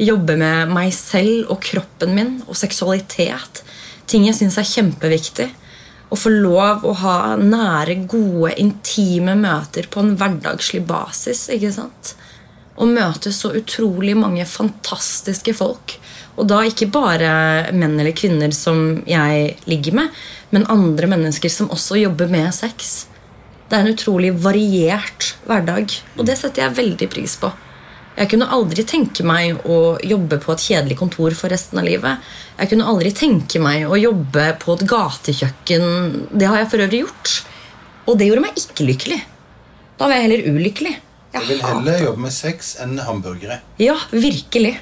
jobbe 0.00 0.38
med 0.40 0.72
meg 0.72 0.94
selv 0.96 1.50
og 1.52 1.60
kroppen 1.66 2.14
min 2.16 2.36
og 2.46 2.56
seksualitet. 2.56 3.62
Ting 4.08 4.24
jeg 4.24 4.38
syns 4.38 4.56
er 4.56 4.70
kjempeviktig. 4.70 5.50
Å 6.08 6.16
få 6.16 6.32
lov 6.32 6.86
å 6.88 6.94
ha 7.02 7.16
nære, 7.36 7.98
gode, 8.08 8.54
intime 8.62 9.34
møter 9.36 9.88
på 9.92 10.00
en 10.00 10.14
hverdagslig 10.16 10.80
basis. 10.88 11.48
ikke 11.52 11.72
sant? 11.74 12.14
Å 12.78 12.86
møte 12.86 13.32
så 13.34 13.50
utrolig 13.58 14.14
mange 14.16 14.46
fantastiske 14.48 15.52
folk. 15.58 15.98
Og 16.38 16.46
da 16.48 16.62
ikke 16.64 16.88
bare 16.94 17.30
menn 17.74 17.98
eller 17.98 18.14
kvinner 18.16 18.54
som 18.54 19.02
jeg 19.10 19.56
ligger 19.68 19.98
med, 19.98 20.18
men 20.54 20.68
andre 20.70 21.10
mennesker 21.10 21.52
som 21.52 21.70
også 21.74 21.98
jobber 21.98 22.30
med 22.30 22.54
sex. 22.54 23.08
Det 23.68 23.76
er 23.76 23.84
en 23.84 23.92
utrolig 23.92 24.30
variert 24.40 25.34
hverdag, 25.48 25.92
og 26.16 26.28
det 26.28 26.38
setter 26.40 26.64
jeg 26.64 26.78
veldig 26.78 27.08
pris 27.12 27.34
på. 27.42 27.50
Jeg 28.18 28.32
kunne 28.32 28.48
aldri 28.50 28.82
tenke 28.82 29.22
meg 29.26 29.60
å 29.70 29.94
jobbe 30.02 30.40
på 30.42 30.50
et 30.54 30.62
kjedelig 30.64 30.96
kontor 30.98 31.36
for 31.38 31.52
resten 31.54 31.78
av 31.78 31.86
livet. 31.86 32.24
Jeg 32.58 32.72
kunne 32.72 32.88
aldri 32.90 33.12
tenke 33.14 33.60
meg 33.62 33.86
å 33.86 33.98
jobbe 33.98 34.48
på 34.58 34.74
et 34.74 34.82
gatekjøkken. 34.90 35.84
Det 36.34 36.48
har 36.50 36.64
jeg 36.64 36.70
for 36.72 36.82
øvrig 36.82 37.04
gjort. 37.04 37.34
Og 38.10 38.18
det 38.18 38.26
gjorde 38.26 38.42
meg 38.42 38.58
ikke 38.58 38.88
lykkelig. 38.88 39.20
Da 40.00 40.08
var 40.08 40.18
jeg 40.18 40.26
heller 40.26 40.50
ulykkelig. 40.50 40.96
Jeg 41.36 41.46
vil 41.46 41.62
heller 41.62 42.04
jobbe 42.08 42.24
med 42.26 42.34
sex 42.34 42.74
enn 42.82 42.98
hamburgere. 43.06 43.60
Ja, 43.78 43.94
virkelig. 44.10 44.74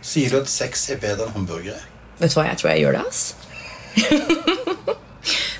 Sier 0.00 0.30
du 0.30 0.40
at 0.44 0.50
sex 0.52 0.86
er 0.94 1.02
bedre 1.02 1.26
enn 1.26 1.38
hamburgere? 1.40 1.82
Vet 2.20 2.30
du 2.30 2.38
hva, 2.38 2.46
jeg 2.52 2.60
tror 2.60 2.70
jeg 2.70 2.84
gjør 2.84 3.00
det, 3.00 3.06
ass. 3.10 3.22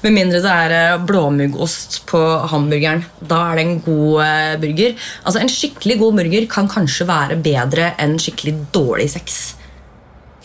Med 0.03 0.13
mindre 0.17 0.41
det 0.41 0.51
er 0.51 0.73
eh, 0.95 0.99
blåmuggost 1.05 1.99
på 2.09 2.21
hamburgeren. 2.49 3.03
Da 3.21 3.41
er 3.53 3.57
det 3.61 3.65
en 3.67 3.81
god 3.85 4.23
eh, 4.25 4.57
burger. 4.63 4.95
Altså, 5.25 5.41
En 5.43 5.49
skikkelig 5.53 5.99
god 6.01 6.15
burger 6.17 6.47
kan 6.49 6.69
kanskje 6.69 7.07
være 7.07 7.37
bedre 7.45 7.91
enn 8.01 8.17
skikkelig 8.19 8.55
dårlig 8.73 9.11
sex. 9.13 9.55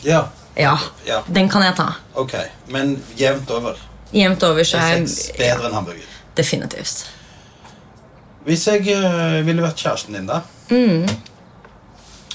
Ja. 0.04 0.26
Ja, 0.58 0.78
Ja. 1.08 1.22
Den 1.28 1.50
kan 1.50 1.62
jeg 1.64 1.76
ta. 1.76 1.90
Ok, 2.16 2.34
men 2.72 2.98
jevnt 3.20 3.50
over. 3.52 3.76
Jevnt 4.14 4.44
over 4.44 4.64
så 4.64 4.78
Er 4.80 5.06
sex 5.06 5.32
bedre 5.38 5.68
enn 5.70 5.74
hamburger? 5.76 6.12
Definitivt. 6.36 7.06
Hvis 8.46 8.68
jeg 8.68 8.88
eh, 8.94 9.40
ville 9.48 9.64
vært 9.64 9.80
kjæresten 9.82 10.14
din, 10.20 10.28
da 10.30 10.42
Mm. 10.70 11.06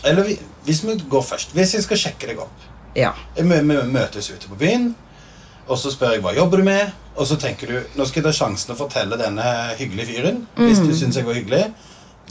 Eller 0.04 0.22
hvis 0.64 0.84
vi 0.86 0.94
går 1.10 1.22
først 1.26 1.50
Hvis 1.52 1.72
jeg 1.74 1.82
skal 1.82 1.98
sjekke 1.98 2.28
deg 2.30 2.38
opp 2.38 2.66
Ja. 2.96 3.10
Vi 3.36 3.42
mø- 3.42 3.62
mø- 3.66 3.84
møtes 3.90 4.30
ute 4.30 4.48
på 4.48 4.54
byen, 4.58 4.94
og 5.70 5.78
så 5.78 5.92
spør 5.94 6.16
jeg 6.16 6.24
hva 6.24 6.34
jobber 6.34 6.60
du 6.60 6.66
med, 6.66 6.94
og 7.14 7.28
så 7.30 7.36
tenker 7.38 7.70
du 7.70 7.76
nå 7.98 8.06
skal 8.08 8.20
jeg 8.20 8.26
ta 8.26 8.34
sjansen 8.34 8.74
å 8.74 8.78
fortelle 8.78 9.18
denne 9.20 9.44
hyggelige 9.78 10.10
fyren, 10.10 10.42
hvis 10.58 10.82
du 10.82 10.90
syns 10.96 11.18
jeg 11.20 11.28
var 11.28 11.38
hyggelig, 11.38 11.62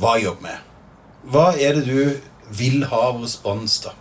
hva 0.02 0.18
jeg 0.18 0.28
jobber 0.28 0.50
med. 0.50 0.68
Hva 1.30 1.48
er 1.56 1.80
det 1.80 1.86
du 1.88 2.30
vil 2.60 2.84
ha 2.90 3.02
av 3.12 3.24
respons, 3.24 3.80
da? 3.86 3.96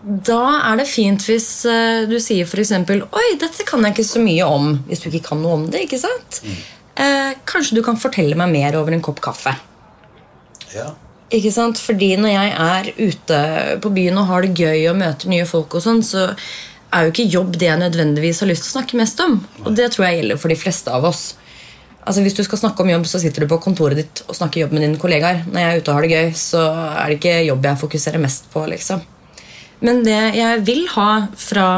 Da 0.00 0.40
er 0.70 0.80
det 0.80 0.86
fint 0.88 1.26
hvis 1.28 1.48
eh, 1.68 2.06
du 2.08 2.16
sier 2.22 2.48
f.eks.: 2.48 2.72
Oi, 2.72 3.26
dette 3.40 3.66
kan 3.68 3.84
jeg 3.84 3.92
ikke 3.92 4.06
så 4.08 4.22
mye 4.24 4.46
om. 4.48 4.70
Hvis 4.88 5.02
du 5.02 5.10
ikke 5.10 5.26
kan 5.28 5.42
noe 5.42 5.58
om 5.58 5.66
det. 5.68 5.84
ikke 5.84 6.00
sant? 6.00 6.40
Eh, 6.96 7.34
kanskje 7.44 7.76
du 7.76 7.82
kan 7.84 8.00
fortelle 8.00 8.38
meg 8.38 8.48
mer 8.54 8.78
over 8.80 8.96
en 8.96 9.04
kopp 9.04 9.20
kaffe. 9.24 9.52
Ja. 10.72 10.94
Ikke 11.30 11.52
sant? 11.52 11.78
Fordi 11.78 12.14
når 12.16 12.32
jeg 12.32 12.54
er 12.64 12.90
ute 12.96 13.42
på 13.84 13.92
byen 13.94 14.18
og 14.22 14.30
har 14.32 14.46
det 14.46 14.56
gøy 14.56 14.88
og 14.90 14.98
møter 15.02 15.30
nye 15.30 15.46
folk, 15.48 15.76
og 15.76 15.84
sånn, 15.84 16.00
så 16.06 16.30
er 16.90 17.06
jo 17.06 17.12
ikke 17.12 17.28
jobb 17.30 17.58
det 17.60 17.68
jeg 17.68 17.80
nødvendigvis 17.80 18.40
har 18.42 18.50
lyst 18.50 18.66
til 18.66 18.72
å 18.72 18.76
snakke 18.78 18.98
mest 18.98 19.20
om. 19.22 19.38
Og 19.64 19.76
det 19.76 19.92
tror 19.94 20.08
jeg 20.08 20.20
gjelder 20.20 20.40
for 20.42 20.52
de 20.52 20.58
fleste 20.58 20.94
av 20.94 21.06
oss. 21.10 21.22
Altså 22.00 22.24
Hvis 22.24 22.34
du 22.34 22.42
skal 22.46 22.58
snakke 22.62 22.82
om 22.82 22.90
jobb, 22.90 23.06
så 23.06 23.20
sitter 23.22 23.44
du 23.44 23.50
på 23.50 23.60
kontoret 23.62 24.00
ditt 24.00 24.22
og 24.26 24.36
snakker 24.36 24.64
jobb 24.64 24.74
med 24.74 24.86
dine 24.86 25.00
kollegaer. 25.00 25.44
Når 25.46 25.60
jeg 25.60 25.70
er 25.70 25.80
ute 25.80 25.92
og 25.92 25.98
har 25.98 26.06
det 26.06 26.16
gøy, 26.16 26.34
så 26.38 26.64
er 26.72 27.06
det 27.06 27.18
ikke 27.20 27.38
jobb 27.44 27.68
jeg 27.68 27.82
fokuserer 27.84 28.22
mest 28.22 28.50
på. 28.52 28.64
liksom. 28.72 29.04
Men 29.84 30.02
det 30.04 30.18
jeg 30.36 30.60
vil 30.66 30.84
ha 30.96 31.10
fra 31.40 31.68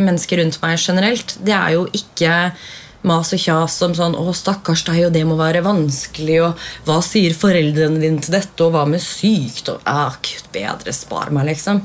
mennesker 0.00 0.40
rundt 0.40 0.60
meg 0.62 0.80
generelt, 0.80 1.36
det 1.44 1.52
er 1.56 1.74
jo 1.76 1.84
ikke 1.92 2.38
mas 3.04 3.34
og 3.36 3.40
kjas 3.40 3.74
om 3.84 3.92
sånn 3.96 4.16
'Å, 4.16 4.32
stakkars 4.32 4.84
deg, 4.86 5.02
og 5.06 5.12
det 5.12 5.24
må 5.28 5.36
være 5.36 5.64
vanskelig', 5.64 6.40
og 6.40 6.56
'Hva 6.86 7.02
sier 7.04 7.36
foreldrene 7.36 8.00
dine 8.00 8.20
til 8.20 8.32
dette', 8.32 8.64
og 8.64 8.72
'Hva 8.72 8.86
med 8.88 9.00
sykt', 9.00 9.68
og 9.68 9.80
ah, 9.84 10.16
'Gud 10.22 10.48
bedre, 10.52 10.92
spar 10.92 11.28
meg', 11.30 11.52
liksom. 11.52 11.82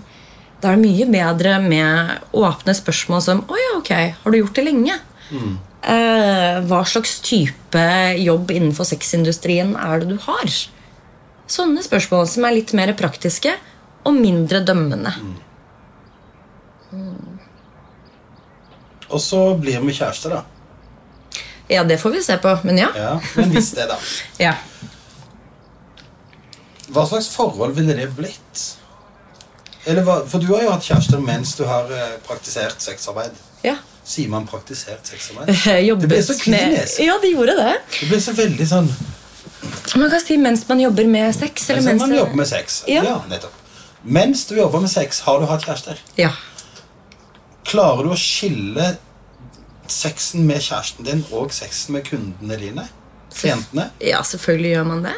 Da 0.59 0.71
er 0.73 0.75
det 0.75 0.83
mye 0.83 1.07
bedre 1.07 1.55
med 1.63 2.19
åpne 2.35 2.75
spørsmål 2.75 3.21
som 3.23 3.41
'Å 3.47 3.55
ja, 3.55 3.77
ok, 3.77 3.91
har 4.23 4.31
du 4.31 4.37
gjort 4.37 4.55
det 4.55 4.65
lenge?' 4.65 4.99
Eh, 5.79 6.59
hva 6.67 6.83
slags 6.83 7.21
type 7.23 7.83
jobb 8.19 8.51
innenfor 8.51 8.83
sexindustrien 8.83 9.75
er 9.79 9.99
det 9.99 10.09
du 10.09 10.17
har? 10.25 10.49
Sånne 11.47 11.81
spørsmål 11.81 12.27
som 12.27 12.43
er 12.45 12.57
litt 12.57 12.73
mer 12.73 12.91
praktiske 12.93 13.53
og 14.03 14.13
mindre 14.13 14.59
dømmende. 14.59 15.13
Og 19.09 19.21
så 19.21 19.55
blir 19.57 19.79
vi 19.79 19.93
kjærester, 19.93 20.29
da. 20.29 20.43
Ja, 21.69 21.83
det 21.83 21.99
får 22.01 22.11
vi 22.11 22.23
se 22.25 22.37
på, 22.41 22.51
men 22.65 22.77
ja. 22.81 22.89
Ja, 22.97 23.19
Men 23.35 23.51
hvis 23.53 23.71
det, 23.77 23.87
da. 23.89 23.97
ja. 24.45 24.55
Hva 26.89 27.05
slags 27.05 27.29
forhold 27.33 27.75
ville 27.77 27.93
det 27.97 28.09
blitt? 28.17 28.78
Eller 29.86 30.03
hva, 30.03 30.19
For 30.27 30.39
du 30.43 30.50
har 30.53 30.63
jo 30.65 30.71
hatt 30.74 30.83
kjærester 30.83 31.21
mens 31.24 31.53
du 31.55 31.63
har 31.67 31.88
eh, 31.95 32.17
praktisert 32.27 32.81
sexarbeid. 32.81 33.38
ja. 33.63 33.77
Sier 34.09 34.29
man 34.31 34.48
praktisert 34.50 35.05
sexarbeid? 35.05 35.48
Det 36.01 36.07
ble 36.09 36.17
så 36.25 36.33
med 36.33 36.41
klinisk. 36.41 37.00
Ja, 37.05 37.19
det 37.21 37.29
gjorde 37.29 37.53
det. 37.59 37.75
Det 38.00 38.07
ble 38.09 38.17
så 38.24 38.33
veldig 38.33 38.65
sånn 38.65 38.88
Man 40.00 40.09
kan 40.09 40.21
si 40.24 40.38
mens 40.41 40.63
man 40.69 40.79
jobber 40.81 41.05
med 41.05 41.36
sex. 41.36 41.69
Eller 41.69 41.83
mens 41.83 42.00
mens 42.00 42.01
man 42.07 42.15
jobber 42.17 42.39
med 42.41 42.48
sex. 42.50 42.79
Ja. 42.89 43.03
Ja, 43.05 43.17
nettopp. 43.29 43.53
Mens 44.01 44.45
du 44.50 44.55
jobber 44.57 44.81
med 44.81 44.89
sex, 44.89 45.19
har 45.27 45.39
du 45.39 45.45
hatt 45.45 45.65
kjærester. 45.67 46.00
Ja. 46.17 46.31
Klarer 47.69 48.07
du 48.07 48.13
å 48.15 48.17
skille 48.17 48.95
sexen 49.89 50.45
med 50.48 50.63
kjæresten 50.63 51.05
din 51.05 51.25
og 51.36 51.53
sexen 51.53 51.93
med 51.98 52.07
kundene 52.09 52.57
dine? 52.57 52.88
Klientene? 53.36 53.89
ja, 54.01 54.24
selvfølgelig 54.25 54.71
gjør 54.71 54.88
man 54.89 55.03
det. 55.05 55.13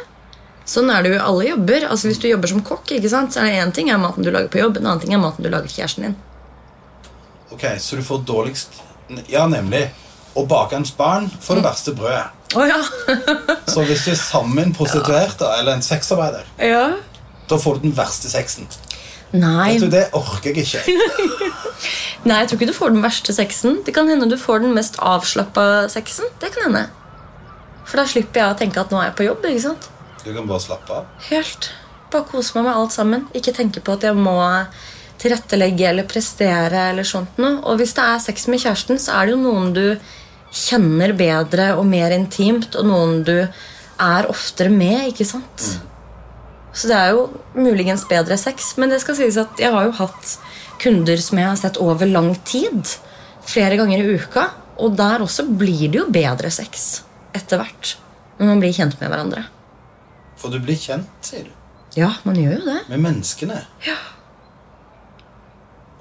Sånn 0.68 0.90
er 0.94 1.02
det 1.02 1.12
jo 1.12 1.16
i 1.18 1.22
alle 1.22 1.48
jobber. 1.48 1.88
Altså 1.90 2.10
Hvis 2.10 2.20
du 2.22 2.28
jobber 2.28 2.50
som 2.52 2.62
kokk, 2.66 2.92
ikke 2.96 3.10
sant, 3.10 3.34
så 3.34 3.42
er 3.42 3.50
det 3.50 3.62
én 3.64 3.74
ting 3.74 3.90
er 3.90 4.00
maten 4.02 4.26
du 4.26 4.30
lager 4.30 4.50
på 4.52 4.60
jobb, 4.62 4.78
en 4.78 4.86
annen 4.86 5.02
ting 5.02 5.14
er 5.14 5.22
maten 5.22 5.44
du 5.44 5.50
lager 5.50 5.70
til 5.70 5.82
kjæresten 5.82 6.06
din. 6.08 6.16
Ok, 7.52 7.66
Så 7.78 7.96
du 7.96 8.02
får 8.02 8.22
dårligst 8.24 8.80
Ja, 9.28 9.46
nemlig. 9.46 9.90
Å 10.32 10.46
bake 10.46 10.48
bakerens 10.48 10.94
barn 10.96 11.26
får 11.40 11.58
det 11.58 11.64
verste 11.66 11.92
brødet. 11.92 12.30
Oh, 12.56 12.64
ja. 12.64 12.78
Så 13.72 13.82
hvis 13.84 14.06
du 14.06 14.12
er 14.14 14.16
sammen 14.16 14.72
prostituert, 14.72 15.36
da, 15.40 15.58
eller 15.58 15.76
en 15.76 15.84
sexarbeider, 15.84 16.46
ja. 16.56 16.86
da 17.48 17.58
får 17.60 17.80
du 17.80 17.88
den 17.88 17.96
verste 17.96 18.30
sexen. 18.32 18.70
Nei. 19.32 19.76
Du, 19.80 19.90
Det 19.92 20.06
orker 20.16 20.56
jeg 20.56 20.64
ikke. 20.64 20.80
Nei, 22.28 22.38
jeg 22.38 22.48
tror 22.48 22.58
ikke 22.58 22.70
du 22.70 22.76
får 22.76 22.94
den 22.94 23.04
verste 23.04 23.34
sexen. 23.36 23.80
Det 23.84 23.92
kan 23.96 24.08
hende 24.08 24.28
du 24.30 24.38
får 24.40 24.64
den 24.64 24.72
mest 24.76 24.96
avslappa 25.00 25.88
sexen. 25.92 26.28
Det 26.40 26.52
kan 26.54 26.68
hende. 26.68 26.86
For 27.88 28.00
da 28.00 28.06
slipper 28.08 28.40
jeg 28.44 28.54
å 28.54 28.58
tenke 28.60 28.80
at 28.80 28.92
nå 28.92 29.00
er 29.00 29.10
jeg 29.10 29.18
på 29.18 29.26
jobb. 29.26 29.44
ikke 29.48 29.64
sant? 29.66 29.88
Du 30.24 30.30
kan 30.34 30.46
bare 30.46 30.62
slappe 30.62 30.94
av. 31.00 31.06
Helt. 31.28 31.70
Bare 32.12 32.28
kose 32.28 32.56
meg 32.56 32.68
med 32.68 32.76
alt 32.78 32.94
sammen. 32.94 33.28
Ikke 33.34 33.54
tenke 33.56 33.82
på 33.84 33.96
at 33.96 34.06
jeg 34.06 34.18
må 34.18 34.36
tilrettelegge 35.22 35.88
eller 35.88 36.08
prestere. 36.08 36.88
eller 36.90 37.06
sånt 37.06 37.38
noe. 37.42 37.60
Og 37.66 37.78
hvis 37.80 37.94
det 37.98 38.04
er 38.04 38.22
sex 38.22 38.48
med 38.50 38.62
kjæresten, 38.62 39.00
så 39.02 39.18
er 39.18 39.26
det 39.26 39.36
jo 39.36 39.42
noen 39.42 39.72
du 39.76 39.86
kjenner 40.52 41.14
bedre 41.16 41.72
og 41.78 41.86
mer 41.88 42.12
intimt, 42.12 42.76
og 42.76 42.84
noen 42.86 43.22
du 43.24 43.36
er 43.40 44.28
oftere 44.28 44.70
med. 44.72 45.08
ikke 45.12 45.26
sant? 45.26 45.68
Så 46.72 46.88
det 46.88 46.96
er 46.96 47.12
jo 47.12 47.28
muligens 47.54 48.04
bedre 48.08 48.36
sex, 48.40 48.74
men 48.80 48.92
det 48.92 49.00
skal 49.02 49.16
sies 49.18 49.38
at 49.40 49.60
jeg 49.60 49.72
har 49.72 49.88
jo 49.88 49.96
hatt 49.96 50.36
kunder 50.82 51.20
som 51.20 51.38
jeg 51.38 51.48
har 51.48 51.58
sett 51.60 51.80
over 51.80 52.08
lang 52.08 52.34
tid. 52.48 52.96
Flere 53.46 53.78
ganger 53.80 54.02
i 54.02 54.18
uka. 54.18 54.48
Og 54.82 54.96
der 54.96 55.22
også 55.22 55.44
blir 55.46 55.90
det 55.92 55.98
jo 56.00 56.06
bedre 56.10 56.50
sex 56.50 57.02
etter 57.36 57.60
hvert. 57.60 57.96
Når 58.38 58.48
man 58.48 58.62
blir 58.62 58.72
kjent 58.74 58.96
med 59.00 59.12
hverandre. 59.12 59.44
For 60.42 60.50
du 60.50 60.58
blir 60.62 60.76
kjent, 60.78 61.06
sier 61.22 61.46
du, 61.46 61.52
Ja, 61.94 62.08
man 62.26 62.34
gjør 62.40 62.56
jo 62.58 62.64
det. 62.66 62.78
med 62.88 62.98
menneskene. 63.04 63.60
Ja. 63.86 63.96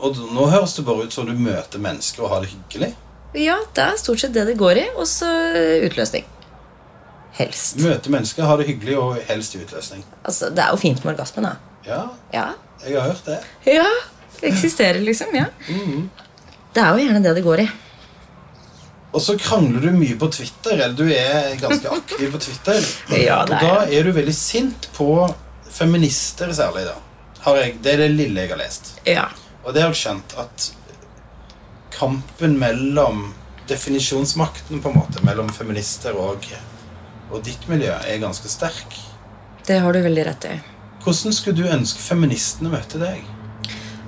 Og 0.01 0.17
nå 0.33 0.47
høres 0.49 0.73
det 0.77 0.85
bare 0.87 1.05
ut 1.05 1.13
som 1.13 1.27
du 1.29 1.33
møter 1.37 1.81
mennesker 1.83 2.23
og 2.25 2.31
har 2.33 2.41
det 2.45 2.49
hyggelig. 2.55 2.93
Ja, 3.37 3.59
det 3.75 3.83
er 3.85 3.99
stort 4.01 4.19
sett 4.23 4.33
det 4.35 4.47
det 4.49 4.55
går 4.59 4.79
i. 4.81 4.85
Og 4.97 5.05
så 5.07 5.27
utløsning. 5.85 6.25
Helst. 7.37 7.77
Møte 7.79 8.11
mennesker, 8.11 8.43
ha 8.49 8.55
det 8.59 8.65
hyggelig 8.67 8.97
og 8.99 9.19
helst 9.29 9.53
utløsning. 9.55 10.01
Altså, 10.25 10.49
Det 10.49 10.59
er 10.65 10.71
jo 10.73 10.79
fint 10.81 11.03
med 11.05 11.13
orgasmen, 11.13 11.45
da. 11.47 11.53
Ja, 11.85 12.01
Ja. 12.33 12.47
jeg 12.87 12.97
har 13.01 13.07
hørt 13.11 13.25
det. 13.25 13.39
ja. 13.65 13.85
Det 14.41 14.49
eksisterer, 14.49 14.99
liksom. 15.05 15.27
ja. 15.35 15.45
Det 16.73 16.81
er 16.83 16.89
jo 16.97 17.05
gjerne 17.05 17.23
det 17.23 17.35
det 17.35 17.43
går 17.43 17.59
i. 17.61 17.69
Og 19.11 19.19
så 19.21 19.35
krangler 19.39 19.83
du 19.83 19.91
mye 19.95 20.15
på 20.19 20.29
Twitter, 20.31 20.77
eller 20.77 20.95
du 20.95 21.09
er 21.11 21.55
ganske 21.59 21.89
aktiv 21.91 22.31
på 22.31 22.39
Twitter. 22.39 22.85
Ja, 23.25 23.41
og 23.43 23.51
da 23.51 23.81
er 23.91 24.07
du 24.07 24.13
veldig 24.15 24.35
sint 24.35 24.87
på 24.95 25.09
feminister 25.71 26.53
særlig, 26.55 26.85
da. 26.87 26.95
Har 27.41 27.57
jeg, 27.59 27.79
det 27.83 27.95
er 27.95 28.03
det 28.05 28.11
lille 28.13 28.45
jeg 28.45 28.53
har 28.53 28.61
lest. 28.61 28.93
Ja. 29.07 29.25
Og 29.65 29.73
det 29.75 29.83
har 29.83 29.91
jeg 29.91 30.01
skjønt 30.03 30.35
at 30.39 30.69
kampen 31.91 32.55
mellom 32.61 33.31
definisjonsmakten 33.69 34.81
på 34.81 34.91
en 34.91 34.99
måte, 35.01 35.23
mellom 35.27 35.49
feminister 35.53 36.15
og, 36.17 36.47
og 37.31 37.43
ditt 37.45 37.67
miljø 37.71 37.91
er 37.91 38.21
ganske 38.23 38.49
sterk. 38.51 38.95
Det 39.67 39.79
har 39.83 39.93
du 39.93 40.01
veldig 40.05 40.25
rett 40.27 40.47
i. 40.49 40.55
Hvordan 41.03 41.35
skulle 41.35 41.57
du 41.57 41.69
ønske 41.69 42.01
feministene 42.03 42.71
møtte 42.73 43.01
deg? 43.01 43.25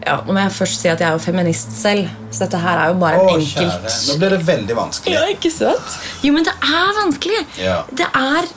Ja, 0.03 0.17
Nå 0.25 0.33
må 0.35 0.41
jeg 0.43 0.51
først 0.55 0.81
si 0.81 0.89
at 0.91 0.99
jeg 0.99 1.07
er 1.07 1.15
jo 1.15 1.21
feminist 1.23 1.71
selv, 1.79 2.09
så 2.33 2.43
dette 2.45 2.59
her 2.59 2.79
er 2.81 2.91
jo 2.91 2.97
bare 2.99 3.21
en 3.21 3.29
kjære. 3.39 3.69
enkelt 3.69 4.09
Nå 4.09 4.17
blir 4.19 4.33
det 4.35 4.39
veldig 4.47 4.75
vanskelig. 4.79 5.13
Ja, 5.15 5.23
ikke 5.31 5.51
sant? 5.53 5.95
Jo, 6.25 6.33
men 6.35 6.47
det 6.47 6.53
er 6.59 6.91
vanskelig. 6.99 7.39
Ja. 7.61 7.77
Det 7.91 8.09
er 8.09 8.51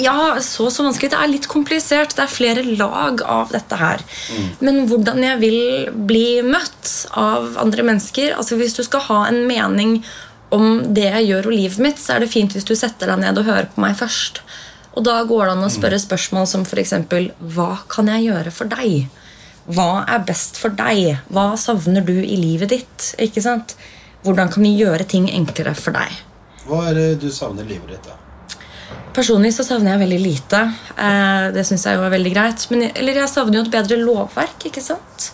Ja, 0.00 0.16
så 0.40 0.70
så 0.72 0.86
vanskelig. 0.86 1.10
Det 1.12 1.18
er 1.20 1.28
litt 1.28 1.46
komplisert. 1.46 2.14
Det 2.16 2.24
er 2.24 2.32
flere 2.32 2.62
lag 2.64 3.20
av 3.22 3.52
dette 3.52 3.76
her. 3.76 4.00
Men 4.64 4.86
hvordan 4.88 5.22
jeg 5.22 5.38
vil 5.42 5.60
bli 6.08 6.40
møtt 6.46 6.92
av 7.12 7.58
andre 7.60 7.84
mennesker 7.84 8.32
altså 8.32 8.56
Hvis 8.56 8.78
du 8.78 8.82
skal 8.82 9.04
ha 9.10 9.26
en 9.28 9.42
mening 9.46 9.98
om 10.52 10.94
det 10.94 11.04
jeg 11.04 11.28
gjør 11.30 11.46
og 11.48 11.52
livet 11.56 11.78
mitt, 11.84 12.00
så 12.00 12.16
er 12.16 12.24
det 12.24 12.32
fint 12.32 12.52
hvis 12.52 12.66
du 12.68 12.74
setter 12.76 13.08
deg 13.12 13.22
ned 13.22 13.38
og 13.40 13.44
hører 13.48 13.68
på 13.72 13.80
meg 13.84 13.96
først. 13.96 14.40
Og 14.96 15.04
da 15.06 15.22
går 15.24 15.46
det 15.46 15.52
an 15.54 15.64
å 15.64 15.72
spørre 15.72 16.00
spørsmål 16.00 16.48
som 16.50 16.64
f.eks.: 16.68 16.92
Hva 17.54 17.70
kan 17.88 18.08
jeg 18.12 18.26
gjøre 18.28 18.52
for 18.52 18.68
deg? 18.68 19.08
Hva 19.70 20.02
er 20.10 20.24
best 20.26 20.58
for 20.58 20.74
deg? 20.74 21.20
Hva 21.30 21.52
savner 21.60 22.02
du 22.06 22.16
i 22.18 22.38
livet 22.38 22.72
ditt? 22.74 23.12
Ikke 23.22 23.42
sant? 23.44 23.76
Hvordan 24.26 24.50
kan 24.50 24.64
vi 24.64 24.74
gjøre 24.78 25.06
ting 25.08 25.28
enklere 25.30 25.74
for 25.78 25.94
deg? 25.94 26.18
Hva 26.66 26.88
er 26.90 26.98
det 26.98 27.08
du 27.22 27.28
savner 27.34 27.66
i 27.66 27.74
livet 27.74 27.94
ditt, 27.94 28.10
da? 28.10 28.18
Personlig 29.12 29.52
så 29.54 29.64
savner 29.66 29.94
jeg 29.94 30.02
veldig 30.06 30.20
lite. 30.22 30.62
Eh, 30.96 31.46
det 31.52 31.66
synes 31.68 31.84
jeg 31.86 31.98
jo 31.98 32.04
er 32.06 32.14
veldig 32.14 32.32
greit. 32.32 32.64
Men, 32.72 32.86
eller 32.90 33.22
jeg 33.22 33.32
savner 33.32 33.60
jo 33.60 33.64
et 33.66 33.74
bedre 33.74 34.00
lovverk. 34.00 34.66
ikke 34.70 34.82
sant? 34.84 35.30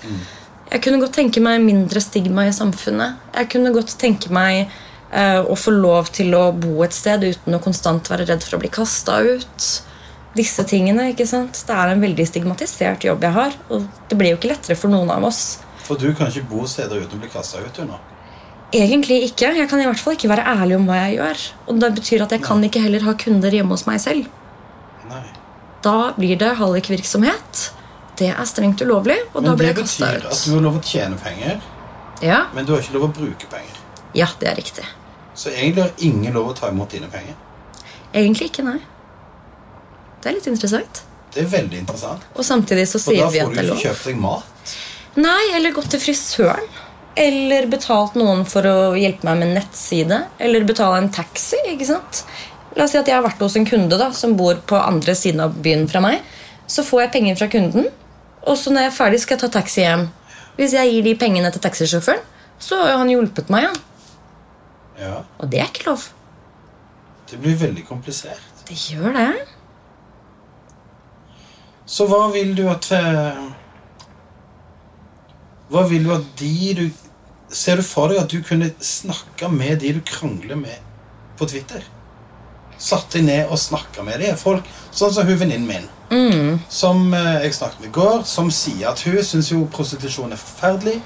Jeg 0.68 0.82
kunne 0.84 1.00
godt 1.00 1.14
tenke 1.16 1.42
meg 1.42 1.62
mindre 1.64 2.02
stigma 2.02 2.48
i 2.48 2.54
samfunnet. 2.54 3.20
Jeg 3.36 3.50
kunne 3.54 3.72
godt 3.72 3.94
tenke 4.00 4.32
meg 4.34 4.66
eh, 5.12 5.40
å 5.40 5.56
få 5.56 5.72
lov 5.76 6.10
til 6.16 6.34
å 6.36 6.48
bo 6.52 6.82
et 6.84 6.96
sted 6.96 7.24
uten 7.24 7.56
å 7.56 7.62
konstant 7.62 8.10
være 8.10 8.26
redd 8.28 8.44
for 8.44 8.58
å 8.58 8.62
bli 8.64 8.72
kasta 8.72 9.20
ut. 9.24 9.68
Disse 10.36 10.64
tingene, 10.68 11.08
ikke 11.14 11.26
sant? 11.26 11.56
Det 11.66 11.74
er 11.74 11.94
en 11.94 12.00
veldig 12.04 12.26
stigmatisert 12.28 13.04
jobb 13.04 13.22
jeg 13.24 13.32
har. 13.32 13.56
Og 13.70 13.86
det 14.10 14.18
blir 14.18 14.34
jo 14.34 14.36
ikke 14.38 14.50
lettere 14.52 14.76
for 14.76 14.92
noen 14.92 15.10
av 15.10 15.24
oss. 15.24 15.58
For 15.86 15.96
du 15.96 16.12
kan 16.14 16.28
ikke 16.28 16.48
bo 16.50 16.66
steder 16.68 17.00
uten 17.06 17.16
å 17.18 17.22
bli 17.22 17.30
kasta 17.32 17.62
ut, 17.64 17.78
nå. 17.88 17.96
Egentlig 18.76 19.22
ikke. 19.30 19.54
Jeg 19.56 19.68
kan 19.70 19.80
i 19.80 19.86
hvert 19.88 20.00
fall 20.02 20.12
ikke 20.18 20.28
være 20.28 20.44
ærlig 20.44 20.76
om 20.76 20.84
hva 20.86 20.98
jeg 21.06 21.16
gjør. 21.16 21.44
Og 21.72 21.80
det 21.80 21.88
betyr 21.96 22.22
at 22.26 22.34
jeg 22.36 22.42
kan 22.44 22.62
ikke 22.66 22.82
heller 22.84 23.06
ha 23.08 23.14
kunder 23.16 23.50
hjemme 23.56 23.72
hos 23.72 23.86
meg 23.88 24.00
selv. 24.04 24.28
Nei. 25.08 25.24
Da 25.82 26.12
blir 26.18 26.36
det 26.36 26.52
hallikvirksomhet. 26.58 27.70
det 28.18 28.32
er 28.34 28.44
strengt 28.50 28.80
ulovlig, 28.82 29.14
og 29.32 29.42
Men 29.42 29.50
da 29.52 29.56
blir 29.56 29.68
det 29.68 29.76
jeg 29.76 29.84
kasta 29.86 30.06
betyr 30.06 30.24
at 30.26 30.40
du 30.44 30.50
har 30.56 30.62
lov 30.64 30.76
å 30.76 30.82
tjene 30.82 31.16
penger, 31.22 31.60
Ja, 32.20 32.38
men 32.52 32.66
du 32.66 32.72
har 32.74 32.80
ikke 32.82 32.94
lov 32.98 33.04
å 33.06 33.12
bruke 33.14 33.46
penger. 33.46 33.76
ja, 34.12 34.26
det 34.40 34.48
er 34.48 34.56
riktig. 34.56 34.84
Så 35.34 35.50
egentlig 35.54 35.82
har 35.84 35.92
ingen 35.98 36.34
lov 36.34 36.48
å 36.50 36.54
ta 36.58 36.68
imot 36.68 36.90
dine 36.90 37.06
penger. 37.06 37.36
Egentlig 38.12 38.50
ikke, 38.50 38.64
nei. 38.64 38.80
Det 40.22 40.30
er 40.30 40.36
litt 40.38 40.48
interessant. 40.50 41.02
Det 41.34 41.44
er 41.44 41.50
veldig 41.52 41.78
interessant. 41.82 42.24
Og 42.34 42.44
samtidig 42.46 42.86
så 42.88 42.98
For 42.98 43.12
sier 43.14 43.30
vi 43.32 43.40
at 43.42 43.52
det 43.54 43.62
er 43.62 43.68
lov. 43.68 43.78
Da 43.78 43.78
får 43.78 43.82
du 43.82 43.88
ikke 43.88 43.88
kjøpt 43.88 44.06
deg 44.10 44.20
mat. 44.22 44.76
Nei, 45.18 45.42
eller 45.56 45.74
gått 45.76 45.90
til 45.94 46.00
frisøren. 46.02 46.68
Eller 47.18 47.66
betalt 47.70 48.14
noen 48.18 48.44
for 48.46 48.66
å 48.70 48.76
hjelpe 48.98 49.26
meg 49.26 49.40
med 49.42 49.54
nettside. 49.56 50.20
Eller 50.38 50.66
betale 50.66 51.00
en 51.02 51.10
taxi. 51.10 51.58
ikke 51.72 51.88
sant? 51.88 52.22
La 52.76 52.84
oss 52.84 52.92
si 52.94 52.98
at 53.00 53.08
jeg 53.10 53.16
har 53.16 53.24
vært 53.26 53.40
hos 53.42 53.56
en 53.58 53.66
kunde 53.66 53.98
da, 53.98 54.10
som 54.14 54.36
bor 54.38 54.60
på 54.70 54.78
andre 54.78 55.14
siden 55.18 55.42
av 55.42 55.56
byen 55.64 55.88
fra 55.90 56.02
meg. 56.04 56.22
Så 56.70 56.84
får 56.86 57.02
jeg 57.06 57.12
penger 57.16 57.38
fra 57.40 57.48
kunden, 57.50 57.88
og 58.44 58.56
så 58.60 58.70
når 58.70 58.84
jeg 58.86 58.90
er 58.92 58.96
ferdig, 58.98 59.20
skal 59.22 59.34
jeg 59.38 59.40
ta 59.46 59.48
taxi 59.58 59.80
hjem. 59.82 60.04
Hvis 60.58 60.74
jeg 60.76 60.92
gir 60.92 61.06
de 61.06 61.14
pengene 61.18 61.50
til 61.54 61.62
taxisjåføren, 61.64 62.20
så 62.60 62.78
har 62.82 62.98
han 63.00 63.10
hjulpet 63.10 63.50
meg. 63.50 63.66
Ja. 63.66 63.72
Ja, 64.98 65.16
Og 65.38 65.50
det 65.50 65.60
er 65.62 65.70
ikke 65.70 65.88
lov. 65.90 66.08
Det 67.30 67.38
blir 67.42 67.56
veldig 67.60 67.84
komplisert. 67.88 68.42
Det 68.68 68.76
gjør 68.90 69.14
det. 69.14 69.28
Så 71.88 72.04
hva 72.08 72.26
vil 72.32 72.52
du 72.56 72.66
at 72.68 72.90
eh, 72.92 73.44
Hva 75.72 75.84
vil 75.88 76.04
du 76.04 76.14
at 76.16 76.26
de 76.40 76.72
du 76.76 76.88
Ser 77.48 77.80
du 77.80 77.84
for 77.86 78.12
deg 78.12 78.20
at 78.20 78.32
du 78.32 78.42
kunne 78.44 78.68
snakke 78.84 79.48
med 79.48 79.80
de 79.80 79.94
du 79.96 80.02
krangler 80.04 80.58
med 80.60 80.82
på 81.40 81.46
Twitter? 81.48 81.80
Satt 82.76 83.14
deg 83.14 83.24
ned 83.24 83.48
og 83.48 83.56
snakka 83.58 84.04
med 84.04 84.20
de 84.20 84.34
folk, 84.36 84.66
sånn 84.92 85.14
som 85.16 85.24
hun 85.24 85.38
venninnen 85.40 85.64
min. 85.64 85.86
Som 86.68 87.14
eh, 87.16 87.38
jeg 87.46 87.56
snakket 87.56 87.80
med 87.80 87.88
i 87.88 87.94
går, 87.96 88.20
som 88.28 88.52
sier 88.52 88.90
at 88.90 89.00
hun 89.08 89.16
syns 89.24 89.48
jo 89.54 89.62
prostitusjon 89.72 90.36
er 90.36 90.42
forferdelig. 90.42 90.98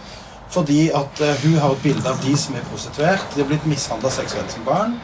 Fordi 0.53 0.91
at 0.91 1.23
eh, 1.23 1.39
hun 1.45 1.55
har 1.63 1.73
et 1.77 1.87
bilde 1.87 2.11
av 2.11 2.19
de 2.27 2.35
som 2.37 2.59
er 2.59 2.67
prostituert. 2.73 3.25
De 3.37 3.45
har 3.45 3.49
blitt 3.49 3.71
mishandla 3.71 4.11
seksuelt 4.13 4.51
som 4.53 4.67
barn. 4.67 4.99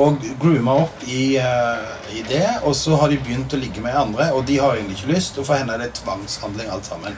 Og 0.00 0.22
grooma 0.40 0.78
opp 0.86 1.02
i, 1.04 1.36
uh, 1.36 2.16
i 2.16 2.22
det. 2.28 2.46
Og 2.62 2.76
så 2.76 2.96
har 2.96 3.12
de 3.12 3.20
begynt 3.20 3.52
å 3.52 3.60
ligge 3.60 3.84
med 3.84 3.96
andre, 3.96 4.30
og 4.32 4.46
de 4.48 4.58
har 4.62 4.76
egentlig 4.76 5.00
ikke 5.00 5.14
lyst. 5.14 5.38
Og 5.38 5.48
for 5.48 5.60
henne 5.60 5.76
er 5.76 5.84
det 5.84 5.92
tvangshandling 6.00 6.72
alt 6.72 6.88
sammen. 6.88 7.16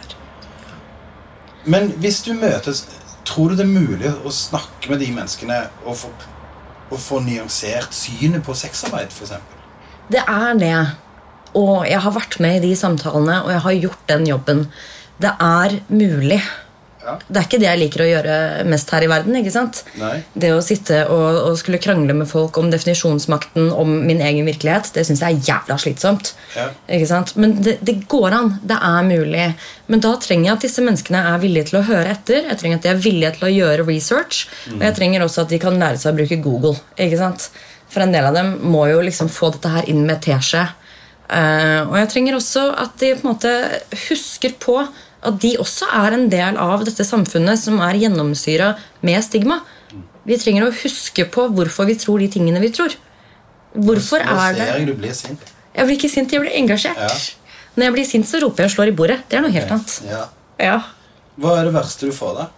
Men 1.65 1.95
hvis 2.03 2.23
du 2.27 2.35
møtes 2.37 2.85
Tror 3.25 3.49
du 3.49 3.57
det 3.57 3.65
er 3.65 3.71
mulig 3.73 4.11
å 4.21 4.29
snakke 4.29 4.91
med 4.93 5.01
de 5.01 5.07
menneskene 5.15 5.63
og 5.89 5.97
få, 5.97 6.11
og 6.93 6.99
få 7.01 7.23
nyansert 7.25 7.97
synet 7.97 8.45
på 8.45 8.53
sexarbeid, 8.53 9.09
f.eks.? 9.09 9.33
Det 10.13 10.21
er 10.21 10.59
det. 10.61 10.75
Og 11.57 11.87
jeg 11.89 12.03
har 12.05 12.13
vært 12.13 12.37
med 12.45 12.59
i 12.59 12.67
de 12.67 12.75
samtalene, 12.77 13.39
og 13.47 13.49
jeg 13.55 13.65
har 13.65 13.79
gjort 13.79 14.05
den 14.11 14.29
jobben. 14.29 14.61
Det 15.25 15.33
er 15.41 15.79
mulig. 15.89 16.43
Ja. 17.05 17.15
Det 17.29 17.41
er 17.41 17.47
ikke 17.47 17.61
det 17.61 17.69
jeg 17.69 17.81
liker 17.83 18.03
å 18.05 18.09
gjøre 18.09 18.37
mest 18.71 18.93
her 18.95 19.05
i 19.05 19.11
verden. 19.11 19.37
ikke 19.39 19.53
sant? 19.53 19.83
Nei. 20.01 20.15
Det 20.33 20.53
å 20.55 20.63
sitte 20.65 21.03
og, 21.13 21.41
og 21.51 21.59
skulle 21.61 21.81
krangle 21.83 22.17
med 22.17 22.31
folk 22.31 22.57
om 22.61 22.71
definisjonsmakten, 22.73 23.69
om 23.77 23.93
min 24.09 24.23
egen 24.25 24.49
virkelighet, 24.49 24.91
det 24.97 25.05
syns 25.09 25.23
jeg 25.25 25.37
er 25.37 25.51
jævla 25.51 25.79
slitsomt. 25.81 26.33
Ja. 26.57 26.71
Ikke 26.97 27.11
sant? 27.11 27.35
Men 27.41 27.59
det, 27.65 27.79
det 27.85 27.99
går 28.11 28.39
an. 28.39 28.55
Det 28.65 28.79
er 28.79 29.11
mulig. 29.11 29.51
Men 29.93 30.05
da 30.05 30.15
trenger 30.21 30.49
jeg 30.49 30.57
at 30.57 30.67
disse 30.67 30.85
menneskene 30.85 31.21
er 31.35 31.43
villige 31.45 31.71
til 31.71 31.83
å 31.83 31.87
høre 31.91 32.17
etter. 32.17 32.49
Jeg 32.49 32.61
trenger 32.63 32.81
at 32.81 32.87
de 32.89 32.93
er 32.95 33.05
villige 33.05 33.35
til 33.37 33.49
å 33.51 33.53
gjøre 33.53 33.89
research. 33.91 34.47
Og 34.73 34.87
jeg 34.89 34.97
trenger 34.97 35.27
også 35.27 35.45
at 35.45 35.53
de 35.53 35.61
kan 35.63 35.77
lære 35.81 36.01
seg 36.01 36.15
å 36.15 36.19
bruke 36.23 36.41
Google. 36.45 36.79
ikke 36.97 37.21
sant? 37.21 37.51
For 37.93 38.03
en 38.03 38.15
del 38.15 38.27
av 38.27 38.35
dem 38.35 38.57
må 38.73 38.89
jo 38.91 39.05
liksom 39.05 39.29
få 39.31 39.53
dette 39.55 39.71
her 39.71 39.91
inn 39.91 40.03
med 40.09 40.23
teskje. 40.25 40.65
Uh, 41.25 41.89
og 41.89 41.95
jeg 41.97 42.09
trenger 42.13 42.37
også 42.37 42.67
at 42.83 42.99
de 43.01 43.15
på 43.17 43.25
en 43.25 43.31
måte 43.31 43.53
husker 44.11 44.53
på 44.61 44.77
at 45.29 45.41
de 45.43 45.55
også 45.63 45.89
er 45.93 46.17
en 46.17 46.27
del 46.33 46.59
av 46.61 46.85
dette 46.87 47.07
samfunnet 47.07 47.61
som 47.61 47.81
er 47.85 48.01
gjennomsyra 48.03 48.75
med 49.07 49.25
stigma. 49.25 49.61
Vi 50.25 50.39
trenger 50.41 50.69
å 50.69 50.75
huske 50.83 51.27
på 51.29 51.49
hvorfor 51.53 51.89
vi 51.89 51.97
tror 52.01 52.23
de 52.23 52.31
tingene 52.33 52.63
vi 52.63 52.73
tror. 52.75 52.95
Hvorfor 53.75 54.23
er 54.23 54.37
ser 54.39 54.59
det 54.61 54.69
jeg 54.71 54.89
du 54.89 54.95
blir 54.99 55.15
sint. 55.17 55.55
Jeg 55.75 55.89
blir 55.89 55.99
ikke 55.99 56.13
sint, 56.13 56.33
jeg 56.33 56.45
blir 56.45 56.55
engasjert. 56.55 57.01
Ja. 57.03 57.63
Når 57.75 57.89
jeg 57.89 57.95
blir 57.97 58.07
sint, 58.07 58.29
så 58.31 58.41
roper 58.43 58.65
jeg 58.65 58.71
og 58.71 58.75
slår 58.77 58.93
i 58.93 58.99
bordet. 59.01 59.17
Det 59.29 59.39
er 59.39 59.43
noe 59.43 59.55
helt 59.55 59.73
annet. 59.75 59.97
Ja. 60.07 60.21
Ja. 60.63 60.77
Hva 61.41 61.57
er 61.59 61.67
det 61.67 61.75
verste 61.75 62.07
du 62.07 62.15
får, 62.15 62.37
da? 62.39 62.51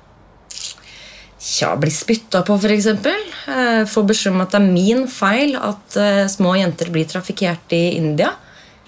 Tja, 1.46 1.70
bli 1.78 1.92
spytta 1.94 2.42
på, 2.44 2.56
f.eks. 2.58 2.88
Eh, 2.90 3.84
Få 3.88 4.02
beskjed 4.08 4.34
om 4.34 4.42
at 4.44 4.52
det 4.52 4.60
er 4.60 4.66
min 4.66 5.06
feil 5.08 5.54
at 5.56 5.96
eh, 6.00 6.24
små 6.32 6.56
jenter 6.58 6.90
blir 6.92 7.08
trafikkert 7.08 7.72
i 7.76 7.96
India. 7.96 8.32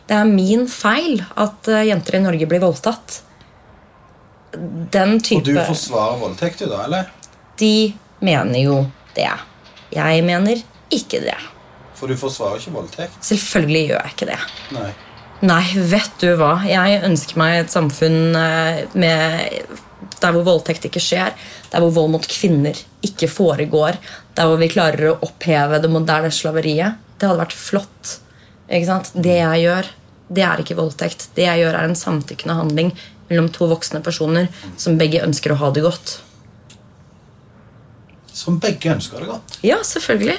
Det 0.09 0.17
er 0.17 0.29
min 0.29 0.67
feil 0.69 1.23
at 1.39 1.69
eh, 1.71 1.87
jenter 1.89 2.19
i 2.19 2.23
Norge 2.25 2.49
blir 2.51 2.63
voldtatt. 2.65 3.21
Den 4.93 5.19
Og 5.19 5.45
du 5.45 5.55
forsvarer 5.57 6.19
voldtekt, 6.21 6.63
du, 6.65 6.71
da? 6.71 6.85
eller? 6.85 7.11
De 7.61 7.93
mener 8.25 8.61
jo 8.63 8.79
det. 9.17 9.31
Jeg 9.95 10.25
mener 10.27 10.63
ikke 10.95 11.21
det. 11.25 11.37
For 11.99 12.11
du 12.11 12.19
forsvarer 12.19 12.61
ikke 12.61 12.75
voldtekt? 12.77 13.19
Selvfølgelig 13.27 13.85
gjør 13.89 14.03
jeg 14.03 14.15
ikke 14.15 14.31
det. 14.31 14.41
Nei. 14.77 14.91
Nei, 15.49 15.65
vet 15.91 16.15
du 16.19 16.33
hva. 16.39 16.57
Jeg 16.67 17.03
ønsker 17.07 17.39
meg 17.39 17.61
et 17.61 17.75
samfunn 17.75 18.35
eh, 18.39 18.81
med, 18.99 19.77
der 20.19 20.35
hvor 20.35 20.47
voldtekt 20.47 20.89
ikke 20.89 21.03
skjer. 21.03 21.35
Der 21.71 21.85
hvor 21.85 21.95
vold 21.95 22.11
mot 22.17 22.27
kvinner 22.31 22.79
ikke 23.07 23.31
foregår. 23.31 23.99
Der 24.39 24.51
hvor 24.51 24.59
vi 24.59 24.71
klarer 24.73 25.13
å 25.13 25.19
oppheve 25.27 25.79
det 25.83 25.91
moderne 25.93 26.33
slaveriet. 26.35 26.99
Det 27.19 27.31
hadde 27.31 27.43
vært 27.45 27.59
flott. 27.59 28.17
Ikke 28.69 28.89
sant? 28.91 29.13
Det 29.15 29.39
jeg 29.39 29.63
gjør, 29.65 29.91
det 30.29 30.45
er 30.45 30.61
ikke 30.63 30.77
voldtekt. 30.79 31.29
Det 31.37 31.47
jeg 31.47 31.63
gjør, 31.63 31.79
er 31.79 31.89
en 31.89 31.99
samtykkende 31.99 32.57
handling 32.59 32.93
mellom 33.29 33.49
to 33.53 33.69
voksne 33.71 34.01
personer 34.05 34.49
som 34.81 34.99
begge 35.01 35.23
ønsker 35.25 35.53
å 35.53 35.59
ha 35.61 35.73
det 35.75 35.85
godt. 35.85 36.19
Som 38.33 38.61
begge 38.63 38.93
ønsker 38.95 39.25
det 39.25 39.31
godt. 39.33 39.59
Ja, 39.67 39.81
selvfølgelig. 39.85 40.39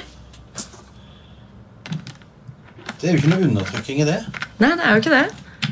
Det 3.00 3.08
er 3.08 3.14
jo 3.14 3.20
ikke 3.22 3.32
noe 3.32 3.46
undertrykking 3.48 4.02
i 4.02 4.08
det. 4.08 4.18
Nei, 4.60 4.74
det 4.76 4.84
er 4.84 4.96
jo 4.96 5.02
ikke 5.02 5.14
det. 5.14 5.70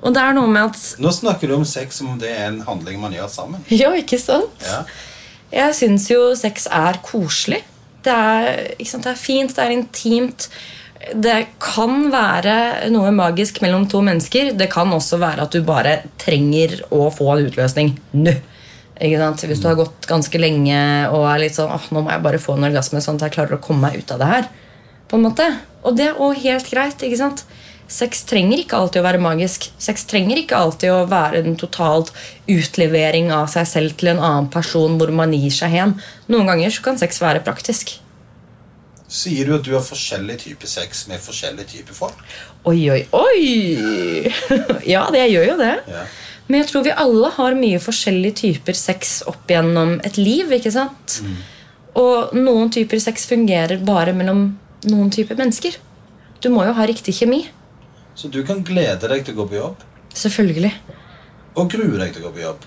Og 0.00 0.14
det 0.16 0.22
er 0.22 0.34
noe 0.34 0.48
med 0.50 0.70
at 0.70 1.00
Nå 1.02 1.10
snakker 1.12 1.50
du 1.50 1.58
om 1.58 1.66
sex 1.68 2.00
som 2.00 2.14
om 2.14 2.20
det 2.20 2.30
er 2.32 2.46
en 2.48 2.62
handling 2.66 3.00
man 3.02 3.14
gjør 3.14 3.30
sammen. 3.32 3.64
Ja, 3.82 3.92
ikke 3.96 4.18
sant? 4.20 4.64
Ja. 4.64 4.82
Jeg 5.50 5.76
syns 5.78 6.06
jo 6.10 6.30
sex 6.38 6.66
er 6.70 7.00
koselig. 7.04 7.62
Det 8.04 8.12
er, 8.14 8.60
sant? 8.86 9.04
det 9.04 9.12
er 9.12 9.18
fint, 9.20 9.52
det 9.56 9.64
er 9.64 9.74
intimt. 9.74 10.48
Det 11.00 11.36
kan 11.62 12.10
være 12.12 12.90
noe 12.92 13.10
magisk 13.16 13.62
mellom 13.64 13.86
to 13.88 14.02
mennesker. 14.04 14.52
Det 14.58 14.68
kan 14.72 14.90
også 14.92 15.16
være 15.20 15.46
at 15.46 15.54
du 15.56 15.64
bare 15.64 16.02
trenger 16.20 16.82
å 16.92 17.06
få 17.14 17.30
en 17.34 17.46
utløsning 17.48 17.94
nå. 18.20 18.34
Hvis 19.00 19.62
du 19.62 19.64
har 19.64 19.78
gått 19.78 20.04
ganske 20.04 20.36
lenge 20.42 20.76
og 21.08 21.24
er 21.24 21.46
litt 21.46 21.56
sånn 21.56 21.72
åh, 21.72 21.86
nå 21.88 22.02
må 22.04 22.12
jeg 22.12 22.20
bare 22.26 22.42
få 22.42 22.58
en 22.58 22.68
orgasme, 22.68 23.00
sånn 23.00 23.16
at 23.16 23.30
jeg 23.30 23.38
klarer 23.38 23.56
å 23.56 23.62
komme 23.64 23.88
meg 23.88 24.02
ut 24.02 24.12
av 24.12 24.20
det 24.20 24.28
her. 24.28 24.50
På 25.08 25.16
en 25.16 25.24
måte. 25.24 25.46
Og 25.88 25.96
det 25.96 26.10
er 26.10 26.20
også 26.20 26.44
helt 26.44 26.68
greit. 26.68 27.06
ikke 27.06 27.22
sant? 27.22 27.46
Sex 27.90 28.22
trenger 28.28 28.60
ikke 28.60 28.76
alltid 28.76 29.00
å 29.00 29.06
være 29.08 29.22
magisk. 29.24 29.70
Sex 29.80 30.04
trenger 30.06 30.38
ikke 30.38 30.60
alltid 30.60 30.92
å 30.92 31.08
være 31.10 31.40
en 31.40 31.56
totalt 31.58 32.12
utlevering 32.44 33.32
av 33.34 33.48
seg 33.50 33.66
selv 33.66 33.96
til 33.98 34.12
en 34.12 34.20
annen 34.20 34.52
person 34.52 35.00
hvor 35.00 35.10
man 35.16 35.32
gir 35.34 35.56
seg 35.56 35.74
hen. 35.74 35.96
Noen 36.30 36.52
ganger 36.52 36.76
så 36.76 36.84
kan 36.84 37.00
sex 37.00 37.18
være 37.24 37.42
praktisk. 37.46 37.96
Sier 39.10 39.48
du 39.48 39.56
at 39.56 39.64
du 39.66 39.72
har 39.74 39.82
forskjellig 39.82 40.36
type 40.44 40.68
sex 40.70 41.06
med 41.10 41.18
forskjellige 41.22 41.66
typer 41.72 41.96
folk? 41.96 42.18
Oi, 42.70 42.78
oi, 42.94 43.00
oi! 43.16 44.30
ja, 44.92 45.02
det 45.10 45.24
gjør 45.32 45.48
jo 45.48 45.56
det. 45.58 45.72
Ja. 45.90 46.04
Men 46.50 46.62
jeg 46.62 46.68
tror 46.70 46.84
vi 46.86 46.92
alle 47.04 47.30
har 47.34 47.56
mye 47.58 47.80
forskjellige 47.82 48.36
typer 48.44 48.78
sex 48.78 49.20
opp 49.30 49.50
gjennom 49.50 49.96
et 50.06 50.16
liv. 50.18 50.50
ikke 50.54 50.70
sant? 50.74 51.20
Og 51.98 52.34
noen 52.38 52.70
typer 52.74 53.02
sex 53.02 53.26
fungerer 53.30 53.82
bare 53.86 54.14
mellom 54.14 54.44
noen 54.90 55.10
typer 55.14 55.38
mennesker. 55.38 55.74
Du 56.42 56.48
må 56.54 56.64
jo 56.66 56.74
ha 56.78 56.86
riktig 56.88 57.14
kjemi. 57.18 57.44
Så 58.14 58.30
du 58.32 58.40
kan 58.46 58.62
glede 58.66 59.10
deg 59.10 59.24
til 59.26 59.34
å 59.36 59.42
gå 59.42 59.48
på 59.50 59.58
jobb, 59.58 59.82
Selvfølgelig. 60.14 60.72
og 61.54 61.70
grue 61.70 61.98
deg 61.98 62.14
til 62.14 62.22
å 62.22 62.28
gå 62.28 62.32
på 62.38 62.42
jobb. 62.42 62.64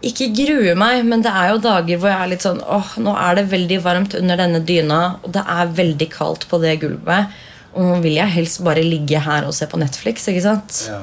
Ikke 0.00 0.30
grue 0.32 0.72
meg, 0.80 1.02
men 1.04 1.20
det 1.24 1.28
er 1.36 1.50
jo 1.52 1.60
dager 1.60 1.98
hvor 2.00 2.08
jeg 2.08 2.24
er 2.24 2.30
litt 2.30 2.44
sånn 2.44 2.62
åh, 2.64 2.94
nå 3.04 3.12
er 3.20 3.36
det 3.36 3.50
veldig 3.50 3.80
varmt 3.84 4.14
under 4.16 4.38
denne 4.40 4.62
dyna, 4.64 5.00
og 5.20 5.34
det 5.34 5.42
er 5.44 5.74
veldig 5.76 6.08
kaldt 6.14 6.46
på 6.48 6.60
det 6.62 6.78
gulvet. 6.80 7.34
Og 7.74 7.84
nå 7.84 7.98
vil 8.04 8.16
jeg 8.16 8.34
helst 8.34 8.62
bare 8.66 8.82
ligge 8.86 9.20
her 9.22 9.44
og 9.46 9.52
se 9.54 9.68
på 9.68 9.78
Netflix. 9.80 10.24
ikke 10.30 10.46
sant? 10.46 10.78
Ja. 10.88 11.02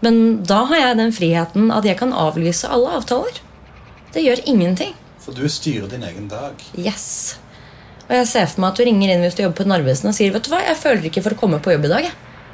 Men 0.00 0.40
da 0.48 0.62
har 0.70 0.80
jeg 0.80 0.98
den 1.02 1.12
friheten 1.12 1.68
at 1.74 1.84
jeg 1.84 1.98
kan 2.00 2.16
avlyse 2.16 2.70
alle 2.72 2.96
avtaler. 2.96 3.42
Det 4.14 4.24
gjør 4.24 4.40
ingenting. 4.48 4.96
For 5.20 5.36
du 5.36 5.44
styrer 5.52 5.90
din 5.92 6.02
egen 6.08 6.26
dag. 6.32 6.56
Yes. 6.80 7.36
Og 8.08 8.16
jeg 8.16 8.26
ser 8.26 8.48
for 8.50 8.64
meg 8.64 8.72
at 8.72 8.80
du 8.80 8.86
ringer 8.88 9.12
inn 9.12 9.22
hvis 9.22 9.36
du 9.36 9.44
jobber 9.44 9.60
på 9.60 9.68
Narvesen 9.68 10.10
og 10.10 10.16
sier 10.16 10.32
vet 10.34 10.48
du 10.48 10.50
hva, 10.50 10.64
jeg 10.64 10.80
føler 10.80 11.06
ikke 11.10 11.22
for 11.28 11.36
å 11.36 11.40
komme 11.44 11.60
på 11.62 11.76
jobb 11.76 11.86
i 11.86 11.92
dag. 11.92 12.08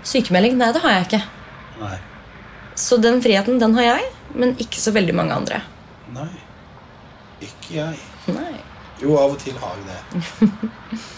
Sykemelding? 0.07 0.59
Nei, 0.59 0.72
det 0.75 0.83
har 0.83 0.99
jeg 0.99 1.07
ikke. 1.07 1.22
Nei. 1.81 1.94
Så 2.77 2.99
den 3.01 3.22
friheten 3.25 3.62
den 3.62 3.79
har 3.79 3.88
jeg, 3.94 4.11
men 4.37 4.53
ikke 4.61 4.83
så 4.83 4.92
veldig 4.92 5.14
mange 5.16 5.38
andre. 5.38 5.62
Nei. 6.14 6.31
Ikke 7.42 7.75
jeg. 7.75 8.01
Nei. 8.33 8.55
Jo, 9.03 9.16
av 9.21 9.35
og 9.35 9.38
til 9.42 9.57
har 9.61 9.79
jeg 9.81 9.87
det. 9.90 11.01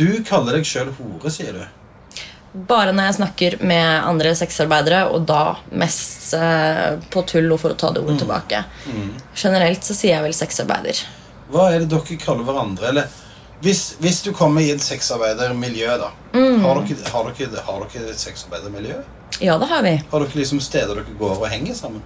Du 0.00 0.06
kaller 0.24 0.56
deg 0.56 0.64
sjøl 0.64 0.88
hore, 0.96 1.28
sier 1.28 1.56
du. 1.58 1.64
Bare 2.70 2.94
når 2.94 3.10
jeg 3.10 3.16
snakker 3.18 3.56
med 3.68 4.06
andre 4.08 4.32
sexarbeidere, 4.38 5.02
og 5.12 5.26
da 5.28 5.58
mest 5.76 6.32
eh, 6.38 6.96
på 7.12 7.22
tull 7.28 7.50
og 7.52 7.60
for 7.60 7.74
å 7.74 7.78
ta 7.78 7.90
det 7.92 8.00
ordet 8.00 8.22
tilbake. 8.22 8.62
Generelt 9.36 9.84
så 9.84 9.96
sier 9.98 10.16
jeg 10.16 10.24
vel 10.24 10.36
sexarbeider. 10.38 11.02
Hva 11.52 11.66
er 11.74 11.84
det 11.84 11.90
dere 11.92 12.16
kaller 12.22 12.48
hverandre? 12.48 12.88
Eller 12.90 13.12
hvis, 13.60 13.82
hvis 14.00 14.22
du 14.24 14.32
kommer 14.32 14.64
i 14.64 14.72
et 14.72 14.82
sexarbeidermiljø, 14.82 15.90
da. 16.00 16.10
Mm. 16.32 16.64
Har, 16.64 16.80
dere, 16.88 17.12
har, 17.12 17.30
dere, 17.36 17.66
har 17.66 17.84
dere 17.92 18.14
et 18.14 18.24
sexarbeidermiljø? 18.24 18.96
Ja, 19.44 19.58
det 19.60 19.68
har 19.70 19.84
vi. 19.84 19.98
Har 20.10 20.24
dere 20.24 20.40
liksom 20.40 20.64
steder 20.64 20.96
dere 20.96 21.18
går 21.20 21.36
og 21.36 21.48
henger 21.52 21.76
sammen? 21.76 22.02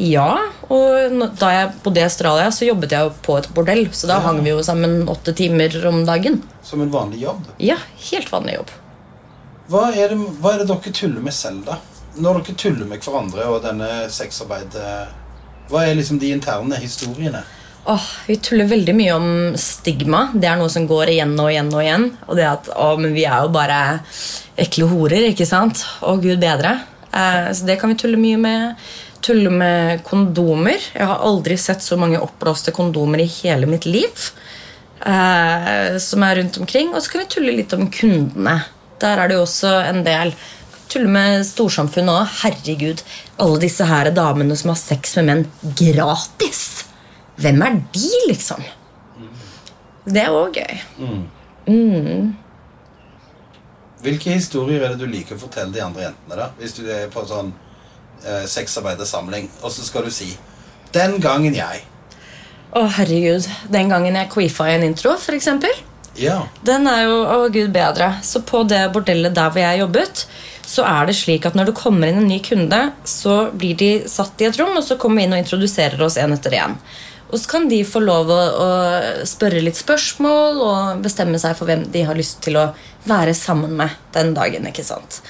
Ja, 0.00 0.38
og 0.72 1.18
da 1.38 1.48
jeg 1.52 1.72
bodde 1.84 2.00
i 2.00 2.06
Australia, 2.06 2.46
så 2.50 2.64
jobbet 2.66 2.94
jeg 2.94 3.04
jo 3.04 3.10
på 3.22 3.36
et 3.38 3.48
bordell. 3.54 3.86
Så 3.92 4.06
da 4.08 4.14
Ja. 4.16 4.20
hang 4.20 4.42
vi 4.42 4.50
jo 4.50 4.62
sammen 4.62 5.06
åtte 5.06 5.34
timer 5.36 5.74
om 5.86 6.04
dagen. 6.06 6.42
Som 6.62 6.80
en 6.80 6.90
vanlig 6.90 7.20
jobb? 7.22 7.44
Ja, 7.58 7.76
helt 8.10 8.30
vanlig 8.32 8.54
jobb. 8.54 8.70
Hva 9.68 9.92
er, 9.94 10.08
det, 10.08 10.18
hva 10.40 10.54
er 10.54 10.58
det 10.58 10.68
dere 10.68 10.92
tuller 10.92 11.20
med 11.22 11.32
selv, 11.32 11.64
da? 11.66 11.76
Når 12.18 12.42
dere 12.42 12.56
tuller 12.56 12.86
med 12.86 13.00
hverandre 13.00 13.46
og 13.48 13.62
denne 13.62 14.08
sexarbeidet 14.10 15.08
Hva 15.70 15.86
er 15.86 15.94
liksom 15.94 16.18
de 16.18 16.32
interne 16.34 16.76
historiene? 16.76 17.42
Åh, 17.86 18.02
vi 18.26 18.36
tuller 18.36 18.66
veldig 18.68 18.94
mye 18.94 19.12
om 19.14 19.56
stigma. 19.56 20.30
Det 20.34 20.44
er 20.48 20.56
noe 20.56 20.68
som 20.68 20.84
går 20.86 21.08
igjen 21.14 21.32
og 21.40 21.48
igjen 21.50 21.72
og 21.72 21.80
igjen. 21.82 22.04
Og 22.28 22.36
det 22.36 22.44
at 22.46 22.68
å, 22.76 22.96
men 22.98 23.14
vi 23.14 23.24
er 23.24 23.42
jo 23.42 23.48
bare 23.54 24.00
ekle 24.58 24.86
horer, 24.90 25.30
ikke 25.30 25.46
sant? 25.46 25.84
Å, 26.02 26.16
gud 26.20 26.38
bedre. 26.42 26.76
Eh, 27.12 27.48
så 27.52 27.64
det 27.64 27.78
kan 27.80 27.90
vi 27.90 27.96
tulle 27.96 28.20
mye 28.20 28.36
med. 28.38 28.76
Tulle 29.22 29.50
med 29.54 30.02
kondomer. 30.06 30.82
Jeg 30.94 31.06
har 31.06 31.22
aldri 31.22 31.56
sett 31.60 31.82
så 31.84 31.98
mange 32.00 32.20
oppblåste 32.22 32.74
kondomer 32.74 33.22
i 33.22 33.28
hele 33.30 33.68
mitt 33.70 33.86
liv. 33.86 34.30
Eh, 35.06 35.98
som 35.98 36.22
er 36.26 36.36
rundt 36.40 36.58
omkring. 36.58 36.90
Og 36.94 37.02
så 37.02 37.12
kan 37.12 37.22
vi 37.22 37.30
tulle 37.36 37.54
litt 37.54 37.72
om 37.76 37.88
kundene. 37.90 38.56
Der 39.02 39.18
er 39.18 39.30
det 39.30 39.38
jo 39.38 39.46
også 39.46 39.72
en 39.86 40.02
del. 40.06 40.34
Tulle 40.92 41.10
med 41.10 41.46
storsamfunnet 41.46 42.12
òg. 42.12 42.36
Herregud, 42.42 43.02
alle 43.42 43.62
disse 43.62 43.86
her 43.88 44.10
damene 44.14 44.58
som 44.58 44.74
har 44.74 44.80
sex 44.82 45.16
med 45.18 45.30
menn 45.30 45.46
gratis. 45.78 46.62
Hvem 47.42 47.62
er 47.64 47.80
de, 47.94 48.10
liksom? 48.28 48.62
Det 50.04 50.22
er 50.22 50.34
òg 50.34 50.58
gøy. 50.58 50.80
Hvilke 54.02 54.34
historier 54.34 54.82
er 54.82 54.94
det 54.94 55.06
du 55.06 55.06
liker 55.06 55.38
å 55.38 55.42
fortelle 55.44 55.70
de 55.74 55.82
andre 55.82 56.08
jentene? 56.08 56.38
da? 56.38 56.48
Hvis 56.58 56.74
du 56.74 56.82
er 56.90 57.06
på 57.10 57.22
sånn 57.26 57.52
eh, 58.26 58.44
sexarbeidersamling, 58.46 59.50
og 59.62 59.72
så 59.72 59.84
skal 59.86 60.04
du 60.04 60.10
si 60.10 60.36
'Den 60.92 61.20
gangen 61.20 61.54
jeg' 61.54 61.88
Å, 62.72 62.86
herregud. 62.88 63.46
Den 63.68 63.90
gangen 63.92 64.14
jeg 64.16 64.30
queefa 64.32 64.64
i 64.70 64.76
en 64.78 64.82
intro, 64.86 65.12
eksempel. 65.12 65.72
Ja. 66.16 66.48
Den 66.64 66.86
er 66.88 67.04
jo 67.04 67.18
å 67.28 67.48
gud 67.52 67.72
bedre. 67.72 68.14
Så 68.24 68.40
på 68.48 68.62
det 68.68 68.86
bordellet 68.94 69.34
der 69.36 69.52
hvor 69.52 69.60
jeg 69.60 69.80
jobbet, 69.82 70.24
så 70.64 70.84
er 70.88 71.08
det 71.08 71.16
slik 71.18 71.44
at 71.48 71.56
når 71.58 71.68
det 71.68 71.76
kommer 71.76 72.08
inn 72.08 72.22
en 72.22 72.28
ny 72.30 72.38
kunde, 72.44 72.80
så 73.04 73.50
blir 73.52 73.76
de 73.76 73.90
satt 74.08 74.40
i 74.40 74.48
et 74.48 74.56
rom, 74.60 74.76
og 74.78 74.84
så 74.86 74.96
kommer 74.96 75.20
vi 75.20 75.26
inn 75.28 75.36
og 75.36 75.42
introduserer 75.42 76.00
oss 76.04 76.16
en 76.16 76.32
etter 76.32 76.56
en. 76.62 76.78
Og 77.32 77.40
så 77.40 77.48
kan 77.48 77.68
de 77.68 77.80
få 77.88 78.02
lov 78.04 78.28
å, 78.32 78.40
å 78.40 78.70
spørre 79.28 79.62
litt 79.64 79.78
spørsmål 79.80 80.60
og 80.64 81.04
bestemme 81.04 81.40
seg 81.40 81.56
for 81.56 81.68
hvem 81.68 81.86
de 81.92 82.04
har 82.08 82.16
lyst 82.16 82.42
til 82.44 82.58
å 82.60 82.70
være 83.08 83.32
sammen 83.36 83.72
med 83.78 83.96
den 84.16 84.34
dagen. 84.36 84.68
ikke 84.68 84.84
sant? 84.84 85.22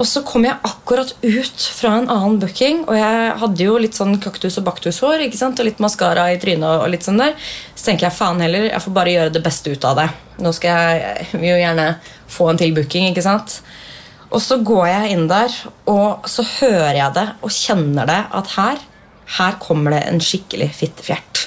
Og 0.00 0.08
så 0.08 0.22
kom 0.24 0.46
jeg 0.46 0.56
akkurat 0.64 1.10
ut 1.20 1.64
fra 1.76 1.90
en 1.98 2.08
annen 2.08 2.38
booking, 2.40 2.86
og 2.88 2.96
jeg 2.96 3.32
hadde 3.42 3.64
jo 3.66 3.76
litt 3.82 3.98
sånn 3.98 4.14
kaktus- 4.22 4.56
og 4.56 4.64
baktushår 4.64 5.26
ikke 5.26 5.36
sant? 5.36 5.60
og 5.60 5.68
litt 5.68 5.82
maskara 5.82 6.30
i 6.32 6.38
trynet. 6.40 6.64
og 6.80 6.88
litt 6.88 7.04
sånn 7.04 7.20
der. 7.20 7.34
Så 7.74 7.90
tenker 7.90 8.08
jeg 8.08 8.16
faen 8.16 8.40
heller, 8.40 8.70
jeg 8.70 8.80
får 8.80 8.96
bare 8.96 9.12
gjøre 9.12 9.34
det 9.34 9.44
beste 9.44 9.74
ut 9.74 9.84
av 9.84 10.00
det. 10.00 10.08
Nå 10.40 10.52
skal 10.56 10.70
jeg, 10.70 11.26
jeg 11.32 11.40
vil 11.42 11.50
jo 11.50 11.60
gjerne 11.60 11.88
få 12.32 12.48
en 12.48 12.60
til 12.62 12.72
booking, 12.78 13.10
ikke 13.12 13.26
sant? 13.26 13.60
Og 14.30 14.40
så 14.40 14.56
går 14.64 14.86
jeg 14.88 15.12
inn 15.16 15.26
der, 15.28 15.52
og 15.90 16.24
så 16.30 16.46
hører 16.46 16.96
jeg 16.96 17.16
det 17.18 17.26
og 17.42 17.52
kjenner 17.52 18.08
det 18.08 18.20
at 18.40 18.54
her, 18.56 18.80
her 19.36 19.58
kommer 19.60 19.98
det 19.98 20.04
en 20.06 20.22
skikkelig 20.22 20.70
fittefjert. 20.78 21.44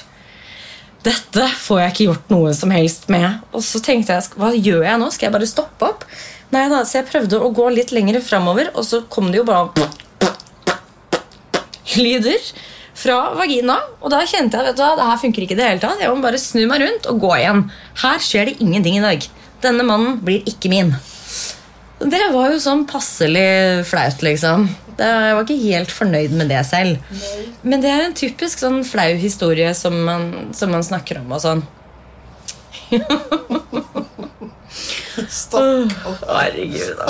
Dette 1.04 1.48
får 1.60 1.80
jeg 1.80 1.92
ikke 1.92 2.06
gjort 2.06 2.30
noe 2.32 2.52
som 2.56 2.70
helst 2.72 3.10
med. 3.12 3.42
Og 3.52 3.64
så 3.64 3.80
tenkte 3.84 4.14
jeg, 4.14 4.30
hva 4.38 4.54
gjør 4.54 4.86
jeg 4.86 5.00
nå? 5.00 5.10
Skal 5.12 5.28
jeg 5.28 5.34
bare 5.34 5.48
stoppe 5.50 5.90
opp? 5.90 6.06
Nei 6.54 6.68
da, 6.70 6.84
Så 6.86 7.00
jeg 7.00 7.08
prøvde 7.10 7.40
å 7.42 7.50
gå 7.54 7.66
litt 7.74 7.90
lenger 7.94 8.20
framover, 8.22 8.70
og 8.74 8.86
så 8.86 9.02
kom 9.10 9.32
det 9.32 9.40
jo 9.42 9.48
bare 9.48 9.90
lyder 11.98 12.42
fra 12.94 13.16
vagina. 13.38 13.78
Og 14.02 14.12
da 14.12 14.22
kjente 14.28 14.58
jeg 14.58 14.68
vet 14.68 14.78
du 14.78 14.82
hva, 14.84 14.94
det 14.98 15.08
her 15.08 15.20
funker 15.22 15.44
ikke 15.44 15.56
i 15.56 15.58
det 15.58 15.66
hele 15.68 15.82
tatt. 15.82 16.02
Jeg 16.02 16.12
må 16.14 16.22
bare 16.24 16.40
snu 16.40 16.62
meg 16.70 16.84
rundt 16.84 17.08
og 17.10 17.20
gå 17.24 17.32
igjen. 17.40 17.64
Her 18.04 18.22
skjer 18.22 18.50
det 18.50 18.60
ingenting 18.62 19.00
i 19.00 19.04
dag. 19.04 19.26
Denne 19.64 19.86
mannen 19.86 20.20
blir 20.24 20.46
ikke 20.50 20.70
min. 20.72 20.94
Det 22.04 22.24
var 22.34 22.52
jo 22.52 22.60
sånn 22.62 22.84
passelig 22.90 23.84
flaut, 23.88 24.22
liksom. 24.26 24.68
Jeg 24.98 25.34
var 25.34 25.42
ikke 25.42 25.62
helt 25.62 25.90
fornøyd 25.94 26.34
med 26.38 26.50
det 26.52 26.62
selv. 26.68 27.14
Men 27.66 27.82
det 27.82 27.90
er 27.90 28.04
en 28.04 28.18
typisk 28.18 28.62
sånn 28.62 28.82
flau 28.86 29.14
historie 29.18 29.72
som 29.78 29.96
man, 30.06 30.30
som 30.54 30.70
man 30.74 30.86
snakker 30.86 31.22
om. 31.22 31.32
og 31.34 31.42
sånn. 31.42 31.64
Stakkar. 35.30 36.20
Herregud. 36.28 37.02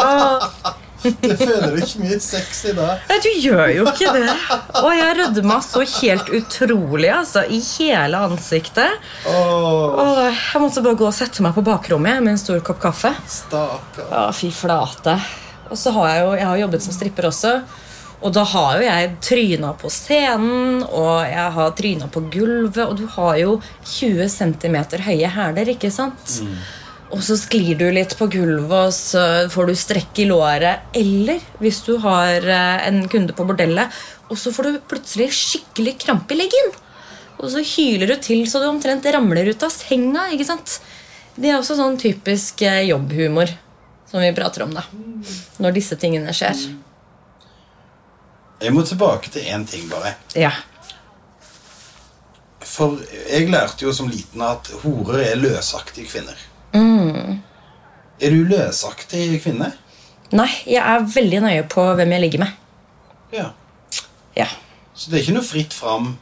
Det 1.05 1.35
føler 1.37 1.75
du 1.75 1.83
ikke 1.85 2.01
mye 2.01 2.17
sex 2.25 2.63
i 2.71 2.73
da. 2.73 2.95
Nei, 3.11 3.17
du 3.21 3.29
gjør 3.45 3.67
jo 3.75 3.83
ikke 3.91 4.13
det. 4.15 4.37
Og 4.81 4.89
jeg 4.97 5.17
rødma 5.19 5.59
så 5.61 5.83
helt 5.99 6.31
utrolig, 6.39 7.11
altså. 7.13 7.43
I 7.53 7.59
hele 7.75 8.23
ansiktet. 8.25 9.03
Åh, 9.29 10.01
Og 10.01 10.21
jeg 10.25 10.63
måtte 10.65 10.85
bare 10.87 10.97
gå 11.03 11.09
og 11.11 11.13
sette 11.17 11.45
meg 11.45 11.53
på 11.59 11.65
bakrommet 11.67 12.23
med 12.25 12.33
en 12.39 12.41
stor 12.41 12.63
kopp 12.65 12.81
kaffe. 12.87 13.13
stakkar. 13.29 14.09
Ja, 14.15 14.25
fy 14.33 14.49
flate. 14.55 15.19
Og 15.69 15.77
så 15.81 15.93
har 15.97 16.09
jeg 16.15 16.25
jo 16.25 16.33
jeg 16.41 16.47
har 16.49 16.63
jobbet 16.65 16.87
som 16.87 16.97
stripper 16.97 17.29
også. 17.29 17.53
Og 18.25 18.33
da 18.33 18.41
har 18.49 18.79
jo 18.81 18.85
jeg 18.87 19.09
tryna 19.21 19.75
på 19.77 19.91
scenen, 19.93 20.79
og 20.89 21.27
jeg 21.29 21.51
har 21.59 21.75
tryna 21.77 22.07
på 22.09 22.23
gulvet, 22.33 22.81
og 22.87 22.97
du 22.97 23.05
har 23.19 23.37
jo 23.43 23.59
20 23.85 24.31
cm 24.33 24.77
høye 25.05 25.29
hæler, 25.37 25.69
ikke 25.75 25.91
sant? 25.93 26.39
Og 27.15 27.21
så 27.23 27.37
sklir 27.39 27.79
du 27.79 27.85
litt 27.95 28.17
på 28.19 28.27
gulvet, 28.27 28.89
og 28.89 28.95
så 28.95 29.23
får 29.53 29.69
du 29.71 29.75
strekk 29.79 30.19
i 30.25 30.27
låret. 30.27 30.89
Eller 30.99 31.43
hvis 31.63 31.79
du 31.87 31.93
har 32.03 32.43
eh, 32.43 32.87
en 32.89 33.05
kunde 33.11 33.37
på 33.37 33.47
bordellet, 33.47 33.93
og 34.27 34.41
så 34.41 34.51
får 34.55 34.67
du 34.67 34.81
plutselig 34.91 35.29
skikkelig 35.37 35.95
krampe 36.03 36.35
i 36.35 36.41
leggen. 36.41 36.73
Og 37.39 37.53
så 37.53 37.63
hyler 37.75 38.11
du 38.11 38.17
til 38.23 38.43
så 38.51 38.63
du 38.63 38.67
omtrent 38.67 39.07
ramler 39.15 39.47
ut 39.47 39.63
av 39.63 39.71
senga. 39.71 40.27
ikke 40.35 40.49
sant? 40.49 40.79
Det 41.35 41.51
er 41.51 41.59
også 41.59 41.77
sånn 41.79 41.99
typisk 42.03 42.65
eh, 42.67 42.83
jobbhumor 42.89 43.53
som 44.11 44.23
vi 44.23 44.33
prater 44.35 44.67
om. 44.67 44.75
da. 44.75 44.83
Når 45.63 45.77
disse 45.79 45.99
tingene 46.01 46.35
skjer. 46.35 46.67
Jeg 48.65 48.75
må 48.75 48.83
tilbake 48.87 49.31
til 49.31 49.47
én 49.55 49.67
ting, 49.69 49.87
bare. 49.91 50.17
Ja. 50.39 50.51
For 52.65 52.99
jeg 53.29 53.51
lærte 53.53 53.87
jo 53.87 53.95
som 53.95 54.11
liten 54.11 54.43
at 54.43 54.71
horer 54.83 55.21
er 55.29 55.39
løsaktige 55.39 56.11
kvinner. 56.11 56.39
Er 56.75 58.31
du 58.35 58.45
løsaktig 58.49 59.41
kvinne? 59.45 59.73
Nei, 60.35 60.49
jeg 60.67 60.81
er 60.83 61.05
veldig 61.15 61.41
nøye 61.45 61.65
på 61.71 61.85
hvem 61.95 62.15
jeg 62.17 62.25
ligger 62.25 62.43
med. 62.45 62.55
Ja. 63.35 63.49
Ja, 64.35 64.47
Så 64.95 65.11
det 65.11 65.19
er 65.19 65.23
ikke 65.25 65.37
noe 65.37 65.47
fritt 65.47 65.75
fram 65.75 66.17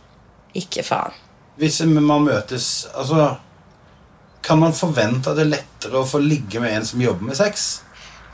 ikke 0.56 0.82
faen. 0.84 1.12
hvis 1.56 1.78
man 1.84 2.24
møtes 2.24 2.86
Altså 2.94 3.36
Kan 4.44 4.58
man 4.60 4.72
forvente 4.76 5.30
at 5.30 5.36
det 5.36 5.46
er 5.46 5.50
lettere 5.54 6.00
å 6.02 6.08
få 6.08 6.18
ligge 6.20 6.60
med 6.60 6.72
en 6.76 6.84
som 6.84 7.00
jobber 7.00 7.24
med 7.30 7.36
sex? 7.36 7.82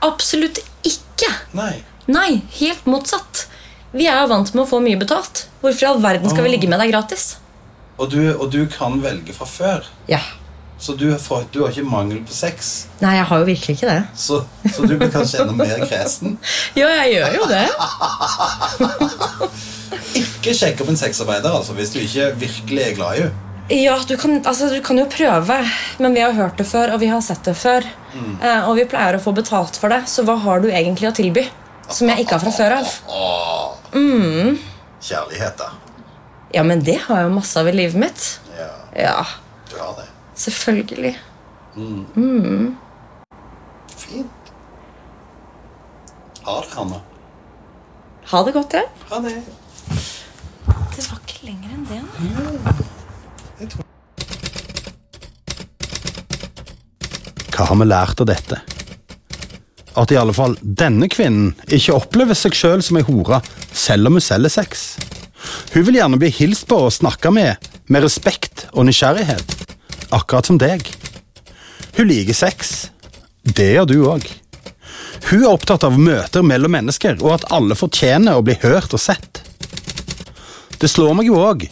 Absolutt 0.02 0.58
ikke! 0.86 1.30
Nei. 1.54 1.82
Nei, 2.08 2.40
helt 2.58 2.86
motsatt. 2.86 3.44
Vi 3.92 4.06
er 4.06 4.22
jo 4.22 4.30
vant 4.32 4.54
med 4.54 4.62
å 4.64 4.68
få 4.70 4.80
mye 4.80 4.98
betalt. 4.98 5.46
Hvorfor 5.60 5.82
i 5.84 5.88
all 5.90 6.00
verden 6.02 6.30
skal 6.30 6.46
vi 6.46 6.54
ligge 6.54 6.70
med 6.70 6.80
deg 6.80 6.90
gratis? 6.94 7.36
Og 7.98 8.10
du, 8.10 8.20
og 8.34 8.50
du 8.50 8.62
kan 8.72 8.98
velge 9.02 9.34
fra 9.36 9.46
før. 9.46 9.86
Ja. 10.08 10.20
Så 10.78 10.94
du, 10.94 11.08
får, 11.18 11.48
du 11.50 11.60
har 11.64 11.72
ikke 11.74 11.82
mangel 11.90 12.20
på 12.22 12.32
sex. 12.32 12.86
Nei, 13.02 13.16
jeg 13.18 13.26
har 13.26 13.40
jo 13.42 13.46
virkelig 13.48 13.74
ikke 13.76 13.88
det. 13.90 14.02
Så, 14.14 14.38
så 14.70 14.86
du 14.86 14.94
blir 14.94 15.10
kanskje 15.10 15.40
enda 15.42 15.56
mer 15.58 15.82
kresen. 15.88 16.36
ja, 16.78 16.86
jeg 17.02 17.16
gjør 17.16 17.34
jo 17.40 17.48
det. 17.50 17.66
Ikke 20.18 20.54
sjekk 20.54 20.80
opp 20.82 20.90
en 20.92 20.98
sexarbeider 20.98 21.50
altså, 21.52 21.74
hvis 21.76 21.90
du 21.92 21.98
ikke 22.00 22.30
virkelig 22.40 22.82
er 22.84 22.94
glad 22.96 23.18
i 23.18 23.22
henne. 23.24 23.44
Ja, 23.74 23.98
du 24.08 24.14
kan, 24.16 24.38
altså, 24.48 24.70
du 24.72 24.78
kan 24.84 24.96
jo 24.96 25.04
prøve, 25.12 25.56
men 26.00 26.14
vi 26.16 26.22
har 26.24 26.32
hørt 26.32 26.56
det 26.56 26.64
før, 26.70 26.94
og 26.94 27.02
vi 27.02 27.10
har 27.10 27.20
sett 27.24 27.42
det 27.44 27.52
før. 27.58 27.84
Eh, 28.16 28.62
og 28.64 28.78
vi 28.78 28.86
pleier 28.88 29.18
å 29.18 29.20
få 29.20 29.34
betalt 29.36 29.76
for 29.76 29.92
det, 29.92 30.04
så 30.08 30.24
hva 30.24 30.38
har 30.40 30.62
du 30.64 30.70
egentlig 30.70 31.10
å 31.10 31.12
tilby? 31.18 31.44
Som 31.92 32.08
jeg 32.08 32.24
ikke 32.24 32.38
har 32.38 32.46
fra 32.46 32.54
før 32.54 32.76
av. 32.78 32.94
Kjærlighet, 35.04 35.60
da. 35.60 35.68
Ja, 36.54 36.64
men 36.64 36.80
det 36.86 36.96
har 37.04 37.20
jeg 37.20 37.28
jo 37.28 37.34
masse 37.36 37.60
av 37.60 37.68
i 37.68 37.76
livet 37.76 38.00
mitt. 38.00 38.28
Ja, 38.56 38.70
Ja, 38.96 39.18
du 39.68 39.76
har 39.82 39.92
det. 40.00 40.08
Selvfølgelig. 40.38 41.14
Fint. 43.98 44.52
Ha 46.46 46.56
det, 46.62 46.70
Hanna. 46.76 47.02
Ha 48.30 48.42
det 48.46 48.54
godt, 48.56 48.78
ja. 48.78 48.84
Ha 49.10 49.20
det. 49.26 49.34
Det 50.96 51.04
var 51.10 51.20
ikke 51.20 51.44
lenger 51.50 51.76
enn 51.76 51.84
det. 51.90 52.00
nå. 52.08 53.84
Hva 57.52 57.62
har 57.66 57.78
vi 57.80 57.86
lært 57.90 58.20
av 58.22 58.28
dette? 58.30 58.62
at 59.98 60.12
i 60.14 60.18
alle 60.18 60.34
fall 60.36 60.56
denne 60.62 61.08
kvinnen 61.10 61.54
ikke 61.74 61.96
opplever 61.96 62.36
seg 62.38 62.56
sjøl 62.56 62.82
som 62.84 63.00
ei 63.00 63.06
hore, 63.06 63.40
selv 63.74 64.10
om 64.10 64.18
hun 64.18 64.24
selger 64.24 64.52
sex. 64.52 64.84
Hun 65.74 65.84
vil 65.88 65.98
gjerne 65.98 66.20
bli 66.20 66.30
hilst 66.34 66.68
på 66.70 66.78
og 66.86 66.94
snakka 66.94 67.32
med 67.34 67.70
med 67.88 68.04
respekt 68.04 68.66
og 68.74 68.84
nysgjerrighet, 68.88 69.54
akkurat 70.14 70.46
som 70.46 70.58
deg. 70.60 70.84
Hun 71.96 72.08
liker 72.08 72.36
sex. 72.36 72.90
Det 73.42 73.72
gjør 73.74 73.88
du 73.90 73.96
òg. 74.10 74.26
Hun 75.28 75.42
er 75.42 75.50
opptatt 75.50 75.84
av 75.84 75.98
møter 75.98 76.44
mellom 76.46 76.72
mennesker, 76.76 77.18
og 77.22 77.38
at 77.38 77.48
alle 77.54 77.76
fortjener 77.78 78.38
å 78.38 78.44
bli 78.46 78.56
hørt 78.62 78.94
og 78.94 79.02
sett. 79.02 79.42
Det 80.78 80.90
slår 80.90 81.16
meg 81.18 81.30
jo 81.30 81.40
òg 81.42 81.66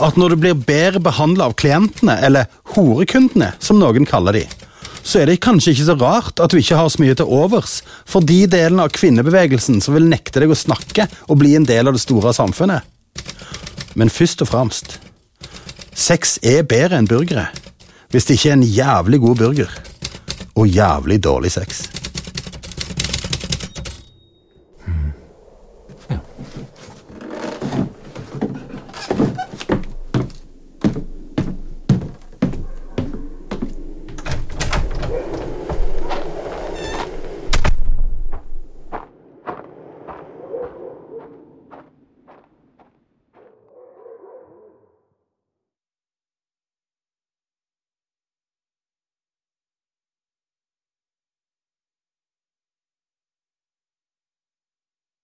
at 0.00 0.16
når 0.20 0.32
du 0.32 0.40
blir 0.42 0.64
bedre 0.66 1.00
behandla 1.02 1.50
av 1.50 1.56
klientene, 1.60 2.16
eller 2.24 2.48
horekundene, 2.74 3.52
som 3.60 3.80
noen 3.80 4.06
kaller 4.08 4.38
de, 4.38 4.44
så 5.02 5.22
er 5.22 5.30
det 5.30 5.40
kanskje 5.44 5.74
ikke 5.74 5.86
så 5.88 5.96
rart 6.00 6.40
at 6.44 6.52
du 6.52 6.60
ikke 6.60 6.76
har 6.76 6.90
så 6.92 7.00
mye 7.02 7.16
til 7.16 7.28
overs 7.32 7.80
for 8.08 8.24
de 8.24 8.42
delene 8.50 8.84
av 8.84 8.92
kvinnebevegelsen 8.94 9.80
som 9.80 9.96
vil 9.96 10.08
nekte 10.10 10.42
deg 10.42 10.52
å 10.52 10.58
snakke 10.58 11.08
og 11.26 11.40
bli 11.40 11.54
en 11.56 11.68
del 11.68 11.88
av 11.88 11.96
det 11.96 12.04
store 12.04 12.34
samfunnet. 12.36 12.84
Men 13.96 14.12
først 14.12 14.44
og 14.44 14.52
fremst 14.52 14.98
sex 15.96 16.38
er 16.46 16.62
bedre 16.68 17.00
enn 17.00 17.08
burgere. 17.10 17.48
Hvis 18.10 18.24
det 18.24 18.34
ikke 18.34 18.48
er 18.48 18.52
en 18.52 18.62
jævlig 18.62 19.20
god 19.20 19.36
burger. 19.36 19.80
Og 20.54 20.68
jævlig 20.68 21.24
dårlig 21.24 21.52
sex. 21.52 21.99